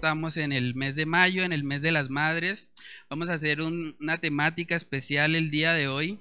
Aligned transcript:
estamos 0.00 0.38
en 0.38 0.52
el 0.52 0.74
mes 0.74 0.96
de 0.96 1.04
mayo, 1.04 1.44
en 1.44 1.52
el 1.52 1.62
mes 1.62 1.82
de 1.82 1.92
las 1.92 2.10
madres. 2.10 2.70
Vamos 3.08 3.28
a 3.28 3.34
hacer 3.34 3.60
una 3.60 4.18
temática 4.18 4.74
especial 4.74 5.36
el 5.36 5.50
día 5.50 5.74
de 5.74 5.88
hoy 5.88 6.18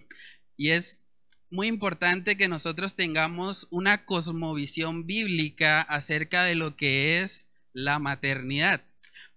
y 0.57 0.71
es 0.71 1.01
muy 1.49 1.67
importante 1.67 2.37
que 2.37 2.47
nosotros 2.47 2.95
tengamos 2.95 3.67
una 3.71 4.05
cosmovisión 4.05 5.07
bíblica 5.07 5.81
acerca 5.81 6.43
de 6.43 6.55
lo 6.55 6.75
que 6.75 7.21
es 7.21 7.47
la 7.73 7.99
maternidad. 7.99 8.88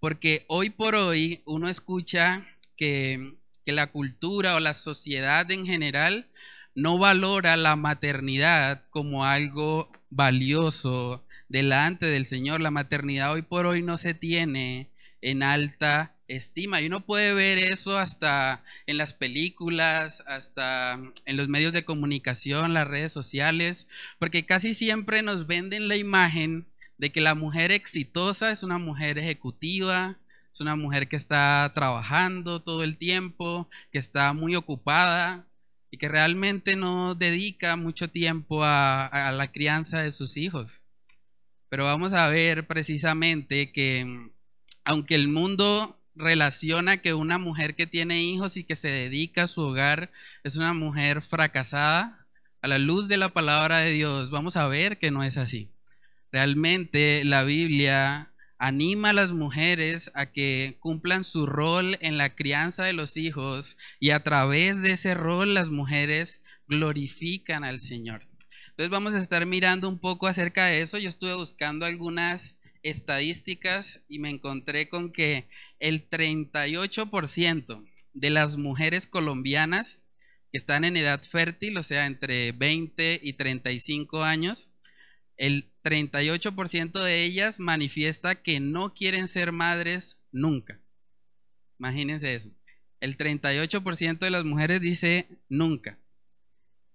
Porque 0.03 0.45
hoy 0.49 0.71
por 0.71 0.97
hoy 0.97 1.43
uno 1.45 1.69
escucha 1.69 2.45
que, 2.77 3.35
la 3.65 3.93
cultura 3.93 4.57
o 4.57 4.61
la 4.61 4.75
sociedad 4.75 5.49
en 5.53 5.65
general 5.65 6.27
no 6.75 6.99
valora 6.99 7.57
la 7.57 7.77
maternidad 7.77 8.83
como 8.91 9.25
algo 9.25 9.93
valioso, 10.11 11.25
delante 11.49 12.07
del 12.07 12.27
Señor. 12.27 12.61
La 12.61 12.73
maternidad 12.73 13.33
hoy 13.33 13.43
por 13.43 13.67
hoy 13.67 13.81
no 13.83 13.97
se 13.97 14.13
tiene 14.13 14.91
en 15.21 15.45
alta 15.45 16.17
estima. 16.27 16.81
Y 16.81 16.87
uno 16.87 17.07
puede 17.07 17.33
ver 17.33 17.59
eso 17.59 17.97
hasta 17.97 18.65
en 18.87 18.97
las 18.97 19.13
películas, 19.13 20.25
hasta 20.27 20.99
en 21.27 21.37
los 21.37 21.47
medios 21.47 21.73
de 21.73 21.85
comunicación, 21.85 22.75
las 22.75 22.89
redes 22.89 23.13
sociales, 23.13 23.87
porque 24.19 24.45
casi 24.47 24.75
siempre 24.75 25.23
nos 25.23 25.47
venden 25.47 25.87
la 25.87 25.95
imagen 25.95 26.67
de 27.03 27.11
que 27.11 27.21
la 27.21 27.35
mujer 27.35 27.73
exitosa 27.73 28.53
es 28.53 28.63
una 28.63 28.79
mujer 28.79 29.19
ejecutiva, 29.19 30.19
es 30.53 30.61
una 30.61 30.77
mujer 30.77 31.09
que 31.09 31.17
está 31.17 31.69
trabajando 31.75 32.63
todo 32.63 32.85
el 32.85 32.97
tiempo, 32.97 33.69
que 33.91 33.99
está 33.99 34.33
muy 34.35 34.55
ocupada 34.55 35.45
y 35.91 35.97
que 35.99 36.09
realmente 36.09 36.77
no 36.77 37.17
dedica 37.17 37.75
mucho 37.75 38.07
tiempo 38.07 38.63
a, 38.63 39.33
la 39.35 39.51
crianza 39.51 39.99
de 39.99 40.13
sus 40.13 40.37
hijos. 40.37 40.83
Pero 41.69 41.87
vamos 41.87 42.13
a 42.13 42.29
ver 42.29 42.69
precisamente 42.69 43.73
que 43.73 44.31
aunque 44.85 45.17
el 45.17 45.27
mundo 45.27 45.99
relaciona 46.15 46.99
que 46.99 47.15
una 47.15 47.39
mujer 47.39 47.75
que 47.75 47.89
tiene 47.89 48.23
hijos 48.23 48.57
y 48.57 48.63
que 48.63 48.77
se 48.77 48.93
dedica 48.93 49.43
a 49.43 49.49
su 49.49 49.61
hogar 49.63 50.13
es 50.45 50.55
una 50.55 50.73
mujer 50.73 51.21
fracasada, 51.21 52.29
a 52.61 52.69
la 52.69 52.79
luz 52.79 53.09
de 53.09 53.17
la 53.17 53.31
palabra 53.31 53.79
de 53.79 53.91
Dios 53.91 54.31
vamos 54.31 54.57
a 54.57 54.69
ver 54.69 55.01
que 55.01 55.11
no 55.11 55.25
es 55.25 55.37
así. 55.37 55.69
Realmente 56.33 57.25
la 57.27 57.45
Biblia 57.45 58.33
anima 58.57 59.11
a 59.11 59.13
las 59.13 59.33
mujeres 59.33 60.11
a 60.15 60.33
que 60.33 60.79
cumplan 60.81 61.25
su 61.25 61.45
rol 61.45 61.99
en 62.01 62.17
la 62.17 62.35
crianza 62.35 62.85
de 62.85 62.95
los 62.95 63.19
hijos 63.19 63.77
y 64.01 64.11
a 64.11 64.23
través 64.23 64.81
de 64.81 64.93
ese 64.93 65.13
rol 65.15 65.53
las 65.53 65.69
mujeres 65.69 66.41
glorifican 66.69 67.65
al 67.65 67.81
Señor. 67.81 68.23
Entonces 68.71 68.91
vamos 68.91 69.13
a 69.13 69.19
estar 69.19 69.45
mirando 69.45 69.89
un 69.89 69.99
poco 69.99 70.27
acerca 70.27 70.67
de 70.67 70.81
eso. 70.81 70.97
Yo 70.97 71.11
estuve 71.11 71.35
buscando 71.35 71.85
algunas 71.85 72.57
estadísticas 72.83 74.01
y 74.09 74.19
me 74.19 74.31
encontré 74.31 74.89
con 74.89 75.13
que 75.13 75.49
el 75.81 76.09
38% 76.09 77.85
de 78.15 78.31
las 78.31 78.57
mujeres 78.57 79.07
colombianas 79.07 80.03
que 80.51 80.59
están 80.59 80.85
en 80.85 80.97
edad 80.97 81.23
fértil, 81.23 81.77
o 81.77 81.83
sea, 81.83 82.07
entre 82.07 82.53
20 82.53 83.21
y 83.23 83.35
35 83.35 84.23
años, 84.23 84.71
el 85.43 85.73
38% 85.83 87.03
de 87.03 87.25
ellas 87.25 87.59
manifiesta 87.59 88.41
que 88.45 88.61
no 88.61 88.95
quieren 88.95 89.27
ser 89.27 89.51
madres 89.51 90.23
nunca. 90.31 90.81
Imagínense 91.81 92.37
eso. 92.37 92.51
El 93.01 93.17
38% 93.17 94.21
de 94.21 94.31
las 94.31 94.45
mujeres 94.45 94.81
dice 94.81 95.41
nunca. 95.49 95.99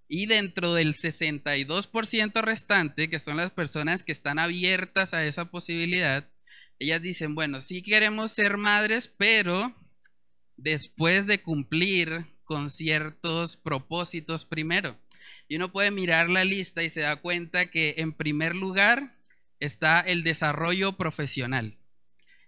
Y 0.07 0.27
dentro 0.27 0.73
del 0.73 0.93
62% 0.93 2.41
restante, 2.41 3.09
que 3.09 3.19
son 3.19 3.35
las 3.35 3.51
personas 3.51 4.01
que 4.01 4.13
están 4.13 4.39
abiertas 4.39 5.13
a 5.13 5.25
esa 5.25 5.51
posibilidad, 5.51 6.31
ellas 6.79 7.01
dicen, 7.01 7.35
bueno, 7.35 7.59
sí 7.59 7.83
queremos 7.83 8.31
ser 8.31 8.55
madres, 8.55 9.13
pero 9.17 9.75
después 10.55 11.27
de 11.27 11.43
cumplir 11.43 12.27
con 12.45 12.69
ciertos 12.69 13.57
propósitos 13.57 14.45
primero. 14.45 14.97
Y 15.47 15.55
uno 15.55 15.71
puede 15.71 15.91
mirar 15.91 16.29
la 16.29 16.43
lista 16.43 16.83
y 16.83 16.89
se 16.89 17.01
da 17.01 17.17
cuenta 17.17 17.69
que 17.71 17.95
en 17.97 18.13
primer 18.13 18.55
lugar 18.55 19.15
está 19.59 19.99
el 20.01 20.23
desarrollo 20.23 20.93
profesional. 20.93 21.77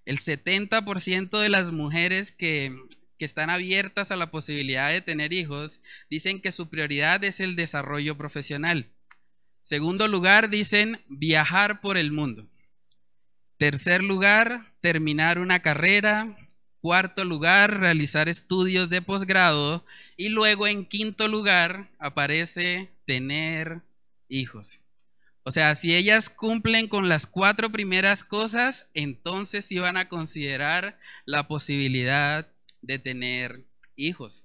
El 0.06 0.20
70% 0.20 1.40
de 1.40 1.50
las 1.50 1.72
mujeres 1.72 2.32
que 2.32 2.76
que 3.20 3.26
están 3.26 3.50
abiertas 3.50 4.12
a 4.12 4.16
la 4.16 4.32
posibilidad 4.32 4.90
de 4.90 5.02
tener 5.02 5.34
hijos, 5.34 5.82
dicen 6.09 6.42
que 6.42 6.54
su 6.54 6.70
prioridad 6.70 7.22
es 7.26 7.42
el 7.42 7.58
desarrollo 7.58 8.18
profesional. 8.18 8.90
Segundo 9.62 10.08
lugar, 10.08 10.50
dicen 10.50 11.04
viajar 11.09 11.82
por 11.82 11.98
el 11.98 12.14
mundo. 12.14 12.48
Tercer 13.58 14.02
lugar, 14.02 14.74
terminar 14.80 15.38
una 15.38 15.59
carrera. 15.59 16.38
Cuarto 16.80 17.26
lugar, 17.26 17.82
realizar 17.82 18.30
estudios 18.30 18.90
de 18.90 19.02
posgrado. 19.02 19.86
Y 20.19 20.28
luego 20.28 20.68
en 20.68 20.84
quinto 20.84 21.30
lugar 21.30 21.90
aparece 21.97 22.90
tener 23.06 23.84
hijos. 24.28 24.81
O 25.44 25.52
sea, 25.52 25.74
si 25.75 25.96
ellas 25.96 26.30
cumplen 26.30 26.90
con 26.90 27.07
las 27.07 27.25
cuatro 27.25 27.72
primeras 27.72 28.25
cosas, 28.25 28.90
entonces 28.94 29.72
iban 29.72 29.96
a 29.96 30.09
considerar 30.09 31.00
la 31.24 31.47
posibilidad 31.47 32.52
de 32.81 33.00
tener 33.00 33.63
hijos. 33.96 34.44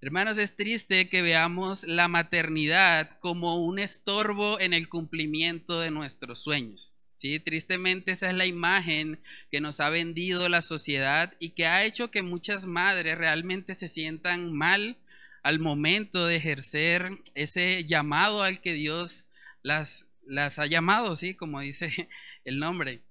Hermanos, 0.00 0.38
es 0.38 0.56
triste 0.56 1.10
que 1.10 1.20
veamos 1.20 1.84
la 1.84 2.08
maternidad 2.08 3.18
como 3.20 3.62
un 3.62 3.78
estorbo 3.78 4.58
en 4.58 4.72
el 4.72 4.88
cumplimiento 4.88 5.80
de 5.80 5.90
nuestros 5.90 6.38
sueños. 6.38 6.94
¿Sí? 7.18 7.38
Tristemente 7.40 8.12
esa 8.12 8.30
es 8.30 8.36
la 8.36 8.46
imagen 8.46 9.20
que 9.50 9.60
nos 9.60 9.80
ha 9.80 9.90
vendido 9.90 10.48
la 10.48 10.62
sociedad 10.62 11.34
y 11.38 11.50
que 11.50 11.66
ha 11.66 11.84
hecho 11.84 12.10
que 12.10 12.22
muchas 12.22 12.64
madres 12.64 13.18
realmente 13.18 13.74
se 13.74 13.88
sientan 13.88 14.52
mal 14.54 14.96
al 15.42 15.58
momento 15.58 16.26
de 16.26 16.36
ejercer 16.36 17.18
ese 17.34 17.84
llamado 17.84 18.42
al 18.42 18.60
que 18.60 18.72
Dios 18.72 19.26
las, 19.62 20.06
las 20.26 20.58
ha 20.58 20.66
llamado, 20.66 21.16
¿sí? 21.16 21.34
como 21.34 21.60
dice 21.60 22.08
el 22.44 22.58
nombre. 22.58 23.02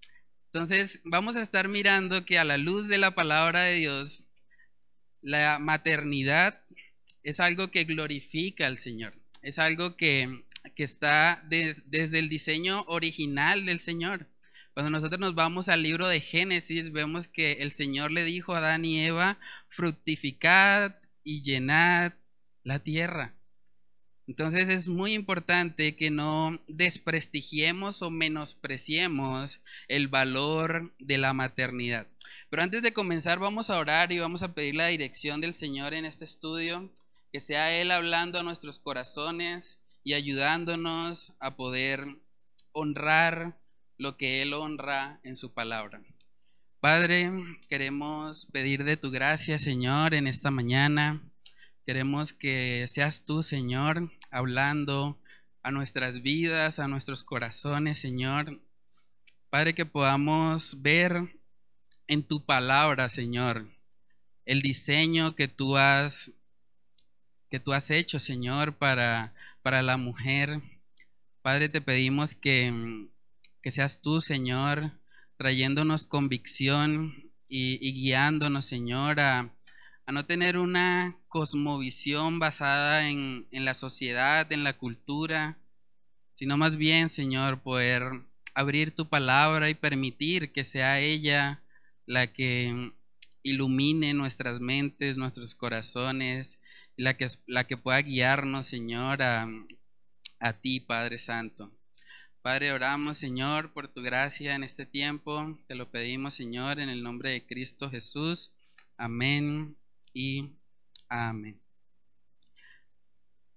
Entonces 0.47 1.01
vamos 1.03 1.35
a 1.35 1.41
estar 1.41 1.67
mirando 1.67 2.25
que 2.25 2.39
a 2.39 2.43
la 2.43 2.57
luz 2.57 2.87
de 2.87 2.97
la 2.97 3.13
palabra 3.13 3.63
de 3.63 3.75
Dios, 3.75 4.23
la 5.21 5.59
maternidad 5.59 6.61
es 7.23 7.39
algo 7.39 7.69
que 7.69 7.83
glorifica 7.83 8.67
al 8.67 8.77
Señor, 8.77 9.13
es 9.41 9.59
algo 9.59 9.97
que, 9.97 10.45
está 10.75 11.43
desde 11.47 12.19
el 12.19 12.29
diseño 12.29 12.83
original 12.87 13.65
del 13.65 13.79
Señor. 13.79 14.27
Cuando 14.73 14.91
nosotros 14.91 15.19
nos 15.19 15.33
vamos 15.33 15.69
al 15.69 15.81
libro 15.81 16.07
de 16.07 16.21
Génesis, 16.21 16.91
vemos 16.91 17.27
que 17.27 17.53
el 17.53 17.71
Señor 17.71 18.11
le 18.11 18.23
dijo 18.23 18.53
a 18.53 18.59
Adán 18.59 18.85
y 18.85 18.99
Eva, 18.99 19.39
fructificad 19.69 20.95
y 21.23 21.41
llenad 21.41 22.13
la 22.63 22.77
tierra. 22.77 23.33
Entonces 24.27 24.69
es 24.69 24.87
muy 24.87 25.13
importante 25.13 25.95
que 25.95 26.11
no 26.11 26.61
desprestigiemos 26.67 28.01
o 28.01 28.11
menospreciemos 28.11 29.61
el 29.87 30.09
valor 30.09 30.93
de 30.99 31.17
la 31.17 31.33
maternidad. 31.33 32.05
Pero 32.49 32.61
antes 32.61 32.81
de 32.83 32.93
comenzar 32.93 33.39
vamos 33.39 33.69
a 33.69 33.77
orar 33.77 34.11
y 34.11 34.19
vamos 34.19 34.43
a 34.43 34.53
pedir 34.53 34.75
la 34.75 34.87
dirección 34.87 35.41
del 35.41 35.53
Señor 35.53 35.93
en 35.93 36.05
este 36.05 36.23
estudio, 36.23 36.93
que 37.31 37.41
sea 37.41 37.73
Él 37.73 37.89
hablando 37.89 38.39
a 38.39 38.43
nuestros 38.43 38.79
corazones 38.79 39.79
y 40.07 40.13
ayudándonos 40.13 41.33
a 41.41 41.57
poder 41.57 42.05
honrar 42.71 43.59
lo 43.97 44.15
que 44.15 44.41
Él 44.41 44.53
honra 44.53 45.19
en 45.23 45.35
su 45.35 45.53
palabra. 45.53 46.01
Padre, 46.79 47.29
queremos 47.67 48.45
pedir 48.53 48.85
de 48.85 48.95
tu 48.95 49.11
gracia, 49.11 49.59
Señor, 49.59 50.13
en 50.13 50.27
esta 50.27 50.49
mañana. 50.49 51.21
Queremos 51.85 52.31
que 52.31 52.85
seas 52.87 53.25
tú, 53.25 53.43
Señor, 53.43 54.09
hablando 54.31 55.19
a 55.61 55.71
nuestras 55.71 56.21
vidas, 56.21 56.79
a 56.79 56.87
nuestros 56.87 57.25
corazones, 57.25 57.99
Señor. 57.99 58.61
Padre, 59.49 59.75
que 59.75 59.85
podamos 59.85 60.81
ver 60.81 61.37
en 62.07 62.23
tu 62.23 62.45
palabra, 62.45 63.09
Señor, 63.09 63.67
el 64.45 64.61
diseño 64.61 65.35
que 65.35 65.49
tú 65.49 65.75
has 65.75 66.31
que 67.49 67.59
tú 67.59 67.73
has 67.73 67.91
hecho, 67.91 68.19
Señor, 68.19 68.77
para, 68.77 69.33
para 69.67 69.83
la 69.83 69.97
mujer. 69.97 70.61
Padre, 71.41 71.67
te 71.67 71.81
pedimos 71.81 72.35
que, 72.35 73.09
que 73.61 73.69
seas 73.69 74.01
tú, 74.01 74.21
Señor, 74.21 74.93
trayéndonos 75.35 76.05
convicción 76.05 77.33
y, 77.49 77.91
guiándonos, 77.91 78.65
Señor, 78.65 79.19
a, 79.19 79.53
a, 80.05 80.11
no 80.13 80.25
tener 80.25 80.57
una 80.57 81.19
cosmovisión 81.27 82.39
basada 82.39 83.09
en, 83.09 83.49
en 83.51 83.65
la 83.65 83.73
sociedad, 83.73 84.49
en 84.53 84.63
la 84.63 84.77
cultura, 84.77 85.57
sino 86.33 86.55
más 86.55 86.77
bien, 86.77 87.09
Señor, 87.09 87.61
poder 87.61 88.03
abrir 88.53 88.95
tu 88.95 89.09
palabra 89.09 89.69
y 89.69 89.75
permitir 89.75 90.53
que 90.53 90.63
sea 90.63 91.01
ella 91.01 91.61
la 92.05 92.31
que 92.31 92.93
ilumine 93.43 94.13
nuestras 94.13 94.61
mentes, 94.61 95.17
nuestros 95.17 95.55
corazones, 95.55 96.57
la 96.97 97.15
que, 97.15 97.27
la 97.45 97.65
que 97.65 97.77
pueda 97.77 98.01
guiarnos, 98.01 98.67
Señor, 98.67 99.21
a, 99.21 99.47
a 100.39 100.53
ti, 100.53 100.79
Padre 100.79 101.19
Santo. 101.19 101.71
Padre, 102.41 102.71
oramos, 102.71 103.17
Señor, 103.17 103.73
por 103.73 103.87
tu 103.87 104.01
gracia 104.01 104.55
en 104.55 104.63
este 104.63 104.85
tiempo. 104.85 105.57
Te 105.67 105.75
lo 105.75 105.91
pedimos, 105.91 106.35
Señor, 106.35 106.79
en 106.79 106.89
el 106.89 107.03
nombre 107.03 107.31
de 107.31 107.45
Cristo 107.45 107.89
Jesús. 107.89 108.51
Amén 108.97 109.75
y 110.13 110.49
amén. 111.09 111.59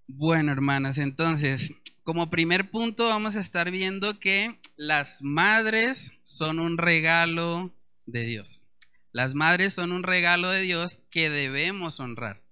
Bueno, 0.07 0.51
hermanas, 0.51 0.99
entonces, 0.99 1.73
como 2.03 2.31
primer 2.31 2.71
punto 2.71 3.07
vamos 3.07 3.37
a 3.37 3.41
estar 3.41 3.71
viendo 3.71 4.19
que 4.19 4.59
las 4.77 5.23
madres 5.23 6.13
son 6.25 6.59
un 6.59 6.77
regalo 6.77 7.73
de 8.07 8.25
Dios. 8.25 8.65
Las 9.13 9.35
madres 9.35 9.73
son 9.73 9.93
un 9.93 10.03
regalo 10.03 10.51
de 10.51 10.63
Dios 10.63 10.99
que 11.11 11.31
debemos 11.31 12.01
honrar. 12.01 12.43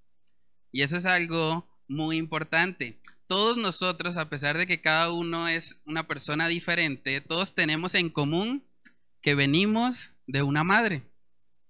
Y 0.73 0.83
eso 0.83 0.97
es 0.97 1.07
algo 1.07 1.67
muy 1.89 2.17
importante. 2.17 2.99
Todos 3.27 3.57
nosotros, 3.57 4.17
a 4.17 4.29
pesar 4.29 4.57
de 4.57 4.67
que 4.67 4.81
cada 4.81 5.13
uno 5.13 5.49
es 5.49 5.77
una 5.85 6.07
persona 6.07 6.49
diferente, 6.49 7.21
todos 7.21 7.55
tenemos 7.55 7.95
en 7.95 8.11
común 8.11 8.65
que 9.23 9.35
venimos 9.35 10.13
de 10.27 10.43
una 10.43 10.65
madre, 10.65 11.03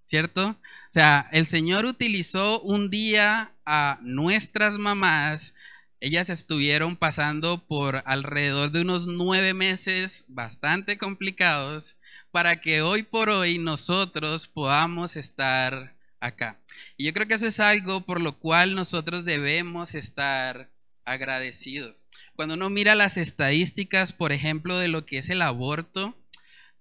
¿cierto? 0.05 0.49
O 0.49 0.91
sea, 0.91 1.27
el 1.31 1.47
Señor 1.47 1.85
utilizó 1.85 2.61
un 2.61 2.89
día 2.89 3.53
a 3.65 3.99
nuestras 4.01 4.77
mamás 4.77 5.53
ellas 6.01 6.29
estuvieron 6.29 6.95
pasando 6.95 7.67
por 7.67 8.03
alrededor 8.05 8.71
de 8.71 8.81
unos 8.81 9.05
nueve 9.05 9.53
meses 9.53 10.23
bastante 10.29 10.97
complicados 10.97 11.97
para 12.31 12.61
que 12.61 12.81
hoy 12.81 13.03
por 13.03 13.29
hoy 13.29 13.57
nosotros 13.57 14.47
podamos 14.47 15.17
estar 15.17 15.97
acá. 16.19 16.59
Y 16.97 17.05
yo 17.05 17.13
creo 17.13 17.27
que 17.27 17.35
eso 17.35 17.47
es 17.47 17.59
algo 17.59 18.01
por 18.01 18.21
lo 18.21 18.37
cual 18.39 18.75
nosotros 18.75 19.25
debemos 19.25 19.95
estar 19.95 20.69
agradecidos. 21.05 22.05
Cuando 22.35 22.55
uno 22.55 22.69
mira 22.69 22.95
las 22.95 23.17
estadísticas, 23.17 24.13
por 24.13 24.31
ejemplo, 24.31 24.77
de 24.77 24.87
lo 24.87 25.05
que 25.05 25.17
es 25.17 25.29
el 25.29 25.41
aborto, 25.41 26.15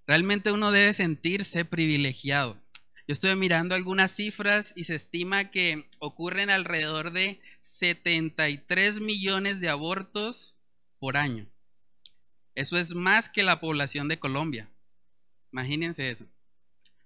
realmente 0.06 0.52
uno 0.52 0.70
debe 0.70 0.92
sentirse 0.92 1.64
privilegiado. 1.64 2.60
Yo 3.06 3.14
estuve 3.14 3.36
mirando 3.36 3.74
algunas 3.74 4.12
cifras 4.12 4.74
y 4.76 4.84
se 4.84 4.94
estima 4.94 5.50
que 5.50 5.88
ocurren 5.98 6.50
alrededor 6.50 7.10
de 7.12 7.40
73 7.60 9.00
millones 9.00 9.60
de 9.60 9.70
abortos 9.70 10.54
por 10.98 11.16
año. 11.16 11.46
Eso 12.54 12.76
es 12.76 12.94
más 12.94 13.30
que 13.30 13.42
la 13.44 13.60
población 13.60 14.08
de 14.08 14.18
Colombia. 14.18 14.68
Imagínense 15.52 16.10
eso. 16.10 16.26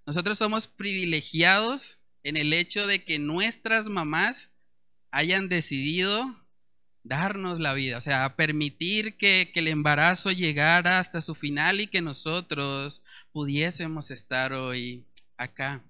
Nosotros 0.05 0.39
somos 0.39 0.67
privilegiados 0.67 1.99
en 2.25 2.37
el 2.37 2.53
hecho 2.53 2.87
de 2.87 3.05
que 3.05 3.19
nuestras 3.19 3.87
mamás 3.87 4.51
hayan 5.11 5.49
decidido 5.49 6.43
darnos 7.05 7.59
la 7.59 7.75
vida, 7.75 7.99
o 7.99 8.01
sea, 8.01 8.37
permitir 8.37 9.17
que, 9.17 9.51
el 9.55 9.69
embarazo 9.69 10.31
llegara 10.31 10.99
hasta 10.99 11.21
su 11.21 11.35
final 11.35 11.81
y 11.81 11.87
que 11.87 12.01
nosotros 12.01 13.03
pudiésemos 13.33 14.11
estar 14.11 14.53
hoy 14.53 15.05
acá. 15.37 15.83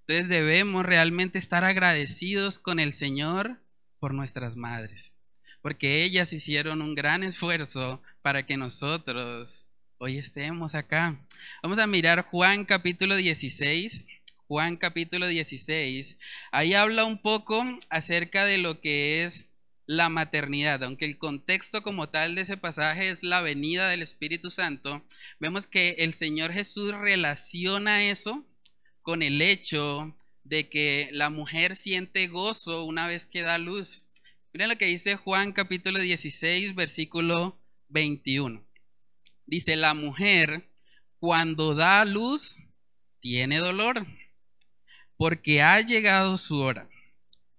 Entonces 0.00 0.28
debemos 0.28 0.86
realmente 0.86 1.38
estar 1.38 1.64
agradecidos 1.64 2.58
con 2.58 2.80
el 2.80 2.92
Señor 2.92 3.60
por 3.98 4.14
nuestras 4.14 4.56
madres, 4.56 5.14
porque 5.60 6.04
ellas 6.04 6.32
hicieron 6.32 6.82
un 6.82 6.94
gran 6.94 7.22
esfuerzo 7.22 8.02
para 8.22 8.46
que 8.46 8.56
nosotros 8.56 9.66
hoy 9.98 10.18
estemos 10.18 10.74
acá. 10.74 11.20
Vamos 11.62 11.78
a 11.78 11.86
mirar 11.86 12.22
Juan 12.22 12.64
capítulo 12.64 13.16
16. 13.16 14.06
Juan 14.50 14.76
capítulo 14.76 15.28
16. 15.28 16.18
Ahí 16.50 16.74
habla 16.74 17.04
un 17.04 17.22
poco 17.22 17.64
acerca 17.88 18.44
de 18.44 18.58
lo 18.58 18.80
que 18.80 19.22
es 19.22 19.48
la 19.86 20.08
maternidad, 20.08 20.82
aunque 20.82 21.04
el 21.04 21.18
contexto 21.18 21.84
como 21.84 22.08
tal 22.08 22.34
de 22.34 22.40
ese 22.40 22.56
pasaje 22.56 23.10
es 23.10 23.22
la 23.22 23.42
venida 23.42 23.88
del 23.88 24.02
Espíritu 24.02 24.50
Santo, 24.50 25.06
vemos 25.38 25.68
que 25.68 25.90
el 26.00 26.14
Señor 26.14 26.52
Jesús 26.52 26.92
relaciona 26.92 28.10
eso 28.10 28.44
con 29.02 29.22
el 29.22 29.40
hecho 29.40 30.16
de 30.42 30.68
que 30.68 31.10
la 31.12 31.30
mujer 31.30 31.76
siente 31.76 32.26
gozo 32.26 32.84
una 32.84 33.06
vez 33.06 33.26
que 33.26 33.42
da 33.42 33.56
luz. 33.56 34.08
Miren 34.52 34.70
lo 34.70 34.78
que 34.78 34.86
dice 34.86 35.14
Juan 35.14 35.52
capítulo 35.52 36.00
16, 36.00 36.74
versículo 36.74 37.56
21. 37.86 38.66
Dice, 39.46 39.76
la 39.76 39.94
mujer 39.94 40.64
cuando 41.20 41.76
da 41.76 42.04
luz 42.04 42.58
tiene 43.20 43.58
dolor 43.58 44.04
porque 45.20 45.60
ha 45.60 45.78
llegado 45.82 46.38
su 46.38 46.56
hora. 46.56 46.88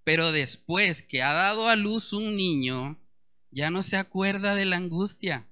Pero 0.04 0.31
después 0.31 1.04
que 1.04 1.22
ha 1.22 1.34
dado 1.34 1.69
a 1.69 1.75
luz 1.75 2.12
un 2.12 2.36
niño, 2.36 3.00
ya 3.52 3.69
no 3.69 3.84
se 3.84 3.98
acuerda 3.98 4.56
de 4.56 4.66
la 4.66 4.78
angustia 4.78 5.48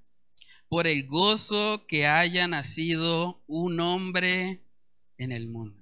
por 0.68 0.88
el 0.88 1.06
gozo 1.06 1.86
que 1.86 2.08
haya 2.08 2.48
nacido 2.48 3.40
un 3.46 3.78
hombre 3.78 4.60
en 5.18 5.30
el 5.30 5.46
mundo 5.46 5.80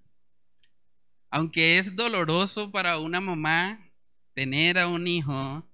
aunque 1.30 1.78
es 1.78 1.96
doloroso 1.96 2.70
para 2.70 2.98
una 2.98 3.20
mamá 3.20 3.80
tener 4.34 4.78
a 4.78 4.86
un 4.86 5.06
hijo, 5.06 5.66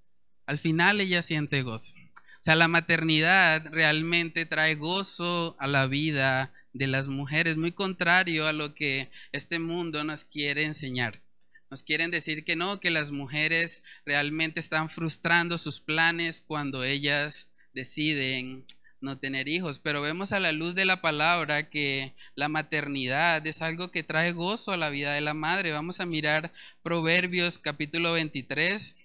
al 0.47 0.59
final 0.59 1.01
ella 1.01 1.23
siente 1.23 1.63
gozo. 1.63 1.95
O 1.97 2.45
sea, 2.45 2.57
la 2.57 2.69
maternidad 2.69 3.67
realmente 3.71 4.47
trae 4.47 4.75
gozo 4.75 5.57
a 5.59 5.67
la 5.67 5.87
vida 5.87 6.53
de 6.75 6.89
las 6.89 7.07
mujeres, 7.07 7.57
muy 7.57 7.73
contrario 7.73 8.47
a 8.47 8.53
lo 8.53 8.75
que 8.75 9.11
este 9.33 9.59
mundo 9.59 10.05
nos 10.05 10.25
quiere 10.25 10.65
enseñar. 10.65 11.23
Nos 11.71 11.83
quieren 11.83 12.11
decir 12.11 12.45
que 12.45 12.57
no, 12.57 12.81
que 12.81 12.91
las 12.91 13.11
mujeres 13.11 13.83
realmente 14.05 14.61
están 14.61 14.91
frustrando 14.91 15.57
sus 15.57 15.81
planes 15.81 16.43
cuando 16.47 16.85
ellas 16.85 17.49
deciden 17.73 18.67
no 19.01 19.19
tener 19.19 19.49
hijos, 19.49 19.79
pero 19.79 20.03
vemos 20.03 20.33
a 20.33 20.41
la 20.41 20.53
luz 20.53 20.75
de 20.75 20.85
la 20.85 21.01
palabra 21.01 21.71
que 21.71 22.15
la 22.35 22.49
maternidad 22.49 23.47
es 23.47 23.63
algo 23.63 23.91
que 23.91 24.03
trae 24.03 24.33
gozo 24.33 24.73
a 24.73 24.77
la 24.77 24.91
vida 24.91 25.13
de 25.13 25.21
la 25.21 25.35
madre. 25.35 25.73
Vamos 25.73 26.01
a 26.01 26.07
mirar 26.07 26.53
Proverbios 26.83 27.59
capítulo 27.59 28.13
23. 28.13 28.97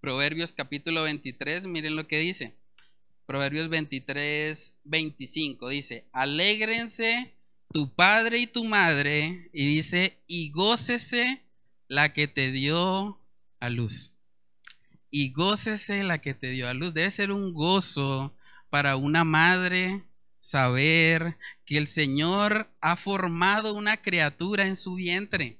Proverbios 0.00 0.52
capítulo 0.52 1.02
23, 1.02 1.64
miren 1.64 1.94
lo 1.94 2.08
que 2.08 2.18
dice. 2.18 2.54
Proverbios 3.26 3.68
23, 3.68 4.74
25 4.84 5.68
dice, 5.68 6.04
alégrense 6.12 7.34
tu 7.72 7.94
padre 7.94 8.38
y 8.38 8.46
tu 8.46 8.64
madre, 8.64 9.48
y 9.52 9.64
dice, 9.64 10.18
y 10.26 10.50
gócese 10.50 11.42
la 11.88 12.12
que 12.12 12.28
te 12.28 12.52
dio 12.52 13.18
a 13.60 13.70
luz. 13.70 14.12
Y 15.10 15.32
gócese 15.32 16.02
la 16.02 16.18
que 16.18 16.34
te 16.34 16.48
dio 16.48 16.68
a 16.68 16.74
luz. 16.74 16.94
Debe 16.94 17.10
ser 17.10 17.32
un 17.32 17.52
gozo 17.54 18.34
para 18.70 18.96
una 18.96 19.24
madre 19.24 20.02
saber 20.40 21.36
que 21.64 21.78
el 21.78 21.86
Señor 21.86 22.68
ha 22.80 22.96
formado 22.96 23.74
una 23.74 23.96
criatura 23.96 24.66
en 24.66 24.76
su 24.76 24.94
vientre, 24.96 25.58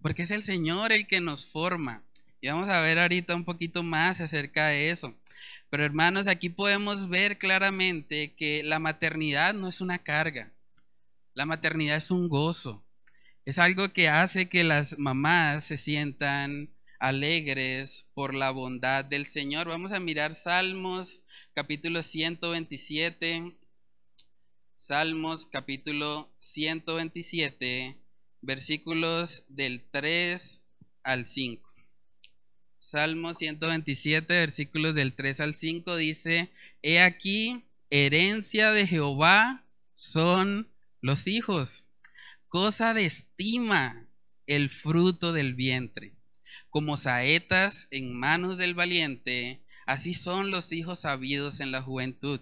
porque 0.00 0.22
es 0.22 0.30
el 0.30 0.42
Señor 0.42 0.92
el 0.92 1.06
que 1.06 1.20
nos 1.20 1.46
forma. 1.46 2.02
Y 2.40 2.48
vamos 2.48 2.68
a 2.68 2.80
ver 2.80 2.98
ahorita 2.98 3.34
un 3.34 3.44
poquito 3.44 3.82
más 3.82 4.20
acerca 4.20 4.68
de 4.68 4.90
eso. 4.90 5.14
Pero 5.70 5.84
hermanos, 5.84 6.26
aquí 6.26 6.48
podemos 6.48 7.08
ver 7.08 7.38
claramente 7.38 8.34
que 8.34 8.62
la 8.64 8.80
maternidad 8.80 9.54
no 9.54 9.68
es 9.68 9.80
una 9.80 9.98
carga. 9.98 10.52
La 11.34 11.46
maternidad 11.46 11.96
es 11.96 12.10
un 12.10 12.28
gozo. 12.28 12.84
Es 13.44 13.58
algo 13.58 13.92
que 13.92 14.08
hace 14.08 14.48
que 14.48 14.64
las 14.64 14.98
mamás 14.98 15.64
se 15.64 15.78
sientan 15.78 16.70
alegres 16.98 18.04
por 18.14 18.34
la 18.34 18.50
bondad 18.50 19.04
del 19.04 19.26
Señor. 19.26 19.68
Vamos 19.68 19.92
a 19.92 20.00
mirar 20.00 20.34
Salmos 20.34 21.22
capítulo 21.54 22.02
127, 22.02 23.56
Salmos 24.74 25.46
capítulo 25.46 26.34
127, 26.40 27.96
versículos 28.40 29.44
del 29.48 29.88
3 29.90 30.60
al 31.04 31.26
5. 31.26 31.69
Salmos 32.80 33.38
127, 33.38 34.26
versículos 34.26 34.94
del 34.94 35.14
3 35.14 35.40
al 35.40 35.54
5 35.54 35.96
dice, 35.96 36.50
He 36.82 37.00
aquí, 37.00 37.64
herencia 37.90 38.72
de 38.72 38.86
Jehová 38.86 39.64
son 39.94 40.68
los 41.00 41.26
hijos, 41.26 41.84
cosa 42.48 42.94
de 42.94 43.06
estima 43.06 44.06
el 44.46 44.70
fruto 44.70 45.32
del 45.32 45.54
vientre, 45.54 46.14
como 46.70 46.96
saetas 46.96 47.86
en 47.90 48.12
manos 48.12 48.58
del 48.58 48.74
valiente, 48.74 49.60
Así 49.90 50.14
son 50.14 50.52
los 50.52 50.72
hijos 50.72 51.00
sabidos 51.00 51.58
en 51.58 51.72
la 51.72 51.82
juventud. 51.82 52.40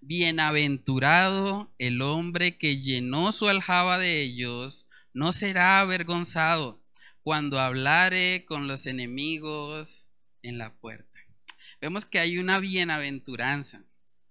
Bienaventurado 0.00 1.72
el 1.78 2.02
hombre 2.02 2.58
que 2.58 2.78
llenó 2.78 3.30
su 3.30 3.46
aljaba 3.48 3.96
de 3.96 4.22
ellos, 4.22 4.88
no 5.14 5.30
será 5.30 5.78
avergonzado 5.78 6.79
cuando 7.22 7.60
hablare 7.60 8.44
con 8.46 8.66
los 8.66 8.86
enemigos 8.86 10.06
en 10.42 10.58
la 10.58 10.72
puerta. 10.74 11.18
Vemos 11.80 12.04
que 12.04 12.18
hay 12.18 12.38
una 12.38 12.58
bienaventuranza, 12.58 13.82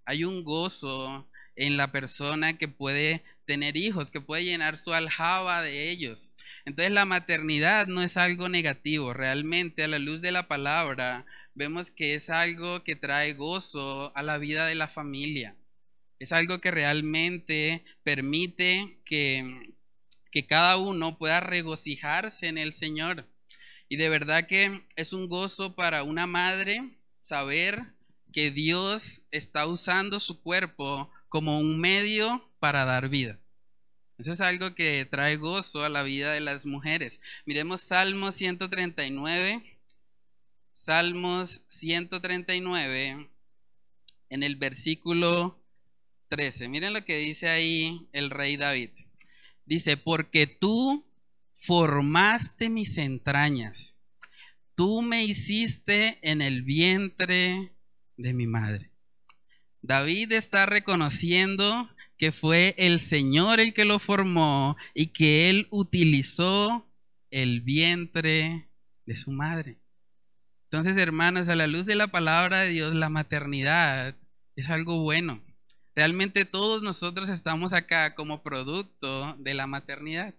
hay 0.04 0.24
un 0.24 0.44
gozo 0.44 1.28
en 1.56 1.76
la 1.76 1.92
persona 1.92 2.56
que 2.56 2.68
puede 2.68 3.24
tener 3.44 3.76
hijos, 3.76 4.10
que 4.10 4.20
puede 4.20 4.44
llenar 4.44 4.78
su 4.78 4.94
aljaba 4.94 5.62
de 5.62 5.90
ellos. 5.90 6.30
Entonces 6.64 6.92
la 6.92 7.04
maternidad 7.04 7.86
no 7.86 8.02
es 8.02 8.16
algo 8.16 8.48
negativo, 8.48 9.12
realmente 9.12 9.82
a 9.82 9.88
la 9.88 9.98
luz 9.98 10.20
de 10.20 10.32
la 10.32 10.46
palabra 10.46 11.26
vemos 11.54 11.90
que 11.90 12.14
es 12.14 12.30
algo 12.30 12.84
que 12.84 12.96
trae 12.96 13.34
gozo 13.34 14.16
a 14.16 14.22
la 14.22 14.38
vida 14.38 14.66
de 14.66 14.74
la 14.74 14.88
familia. 14.88 15.56
Es 16.18 16.32
algo 16.32 16.60
que 16.60 16.70
realmente 16.70 17.84
permite 18.02 19.00
que, 19.04 19.72
que 20.30 20.46
cada 20.46 20.76
uno 20.76 21.18
pueda 21.18 21.40
regocijarse 21.40 22.48
en 22.48 22.58
el 22.58 22.72
Señor. 22.72 23.28
Y 23.88 23.96
de 23.96 24.08
verdad 24.08 24.46
que 24.46 24.86
es 24.96 25.12
un 25.12 25.28
gozo 25.28 25.74
para 25.74 26.02
una 26.04 26.26
madre 26.26 26.98
saber 27.20 27.94
que 28.32 28.50
Dios 28.50 29.22
está 29.30 29.66
usando 29.66 30.20
su 30.20 30.40
cuerpo 30.40 31.10
como 31.28 31.58
un 31.58 31.80
medio 31.80 32.48
para 32.60 32.84
dar 32.84 33.08
vida. 33.08 33.40
Eso 34.18 34.32
es 34.32 34.40
algo 34.40 34.74
que 34.74 35.06
trae 35.06 35.36
gozo 35.36 35.82
a 35.82 35.88
la 35.88 36.02
vida 36.02 36.32
de 36.32 36.40
las 36.40 36.66
mujeres. 36.66 37.20
Miremos 37.46 37.80
Salmos 37.80 38.34
139. 38.34 39.78
Salmos 40.72 41.62
139 41.66 43.30
en 44.28 44.42
el 44.42 44.56
versículo 44.56 45.58
13. 46.28 46.68
Miren 46.68 46.92
lo 46.92 47.04
que 47.04 47.16
dice 47.16 47.48
ahí 47.48 48.08
el 48.12 48.30
rey 48.30 48.56
David. 48.56 48.90
Dice, 49.70 49.96
porque 49.96 50.48
tú 50.48 51.06
formaste 51.62 52.68
mis 52.68 52.98
entrañas, 52.98 53.94
tú 54.74 55.00
me 55.00 55.24
hiciste 55.24 56.18
en 56.28 56.42
el 56.42 56.62
vientre 56.62 57.72
de 58.16 58.32
mi 58.32 58.48
madre. 58.48 58.90
David 59.80 60.32
está 60.32 60.66
reconociendo 60.66 61.88
que 62.18 62.32
fue 62.32 62.74
el 62.78 62.98
Señor 62.98 63.60
el 63.60 63.72
que 63.72 63.84
lo 63.84 64.00
formó 64.00 64.76
y 64.92 65.12
que 65.12 65.48
él 65.50 65.68
utilizó 65.70 66.84
el 67.30 67.60
vientre 67.60 68.68
de 69.06 69.16
su 69.16 69.30
madre. 69.30 69.78
Entonces, 70.64 70.96
hermanos, 70.96 71.46
a 71.46 71.54
la 71.54 71.68
luz 71.68 71.86
de 71.86 71.94
la 71.94 72.08
palabra 72.08 72.62
de 72.62 72.70
Dios, 72.70 72.92
la 72.96 73.08
maternidad 73.08 74.16
es 74.56 74.68
algo 74.68 75.00
bueno. 75.00 75.40
Realmente 76.00 76.46
todos 76.46 76.80
nosotros 76.80 77.28
estamos 77.28 77.74
acá 77.74 78.14
como 78.14 78.42
producto 78.42 79.36
de 79.38 79.52
la 79.52 79.66
maternidad 79.66 80.34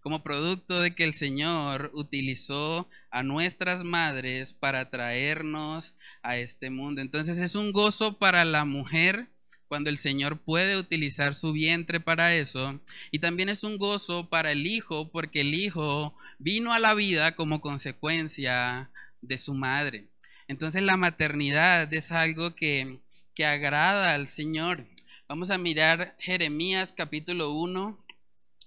como 0.00 0.22
producto 0.22 0.80
de 0.80 0.94
que 0.94 1.04
el 1.04 1.12
Señor 1.12 1.90
utilizó 1.92 2.88
a 3.10 3.22
nuestras 3.22 3.84
madres 3.84 4.54
para 4.54 4.88
traernos 4.88 5.96
a 6.22 6.38
este 6.38 6.70
mundo. 6.70 7.02
Entonces 7.02 7.36
es 7.36 7.56
un 7.56 7.72
gozo 7.72 8.18
para 8.18 8.46
la 8.46 8.64
mujer 8.64 9.28
cuando 9.68 9.90
el 9.90 9.98
Señor 9.98 10.40
puede 10.40 10.78
utilizar 10.78 11.34
su 11.34 11.52
vientre 11.52 12.00
para 12.00 12.34
eso. 12.34 12.80
Y 13.10 13.18
también 13.18 13.50
es 13.50 13.64
un 13.64 13.76
gozo 13.76 14.30
para 14.30 14.50
el 14.50 14.66
hijo 14.66 15.12
porque 15.12 15.42
el 15.42 15.52
hijo 15.52 16.16
vino 16.38 16.72
a 16.72 16.78
la 16.78 16.94
vida 16.94 17.36
como 17.36 17.60
consecuencia 17.60 18.90
de 19.20 19.36
su 19.36 19.52
madre. 19.52 20.08
Entonces 20.48 20.82
la 20.82 20.96
maternidad 20.96 21.92
es 21.92 22.10
algo 22.12 22.54
que, 22.54 23.02
que 23.34 23.44
agrada 23.44 24.14
al 24.14 24.28
Señor. 24.28 24.86
Vamos 25.32 25.48
a 25.48 25.56
mirar 25.56 26.14
Jeremías 26.18 26.92
capítulo 26.92 27.52
1, 27.52 28.04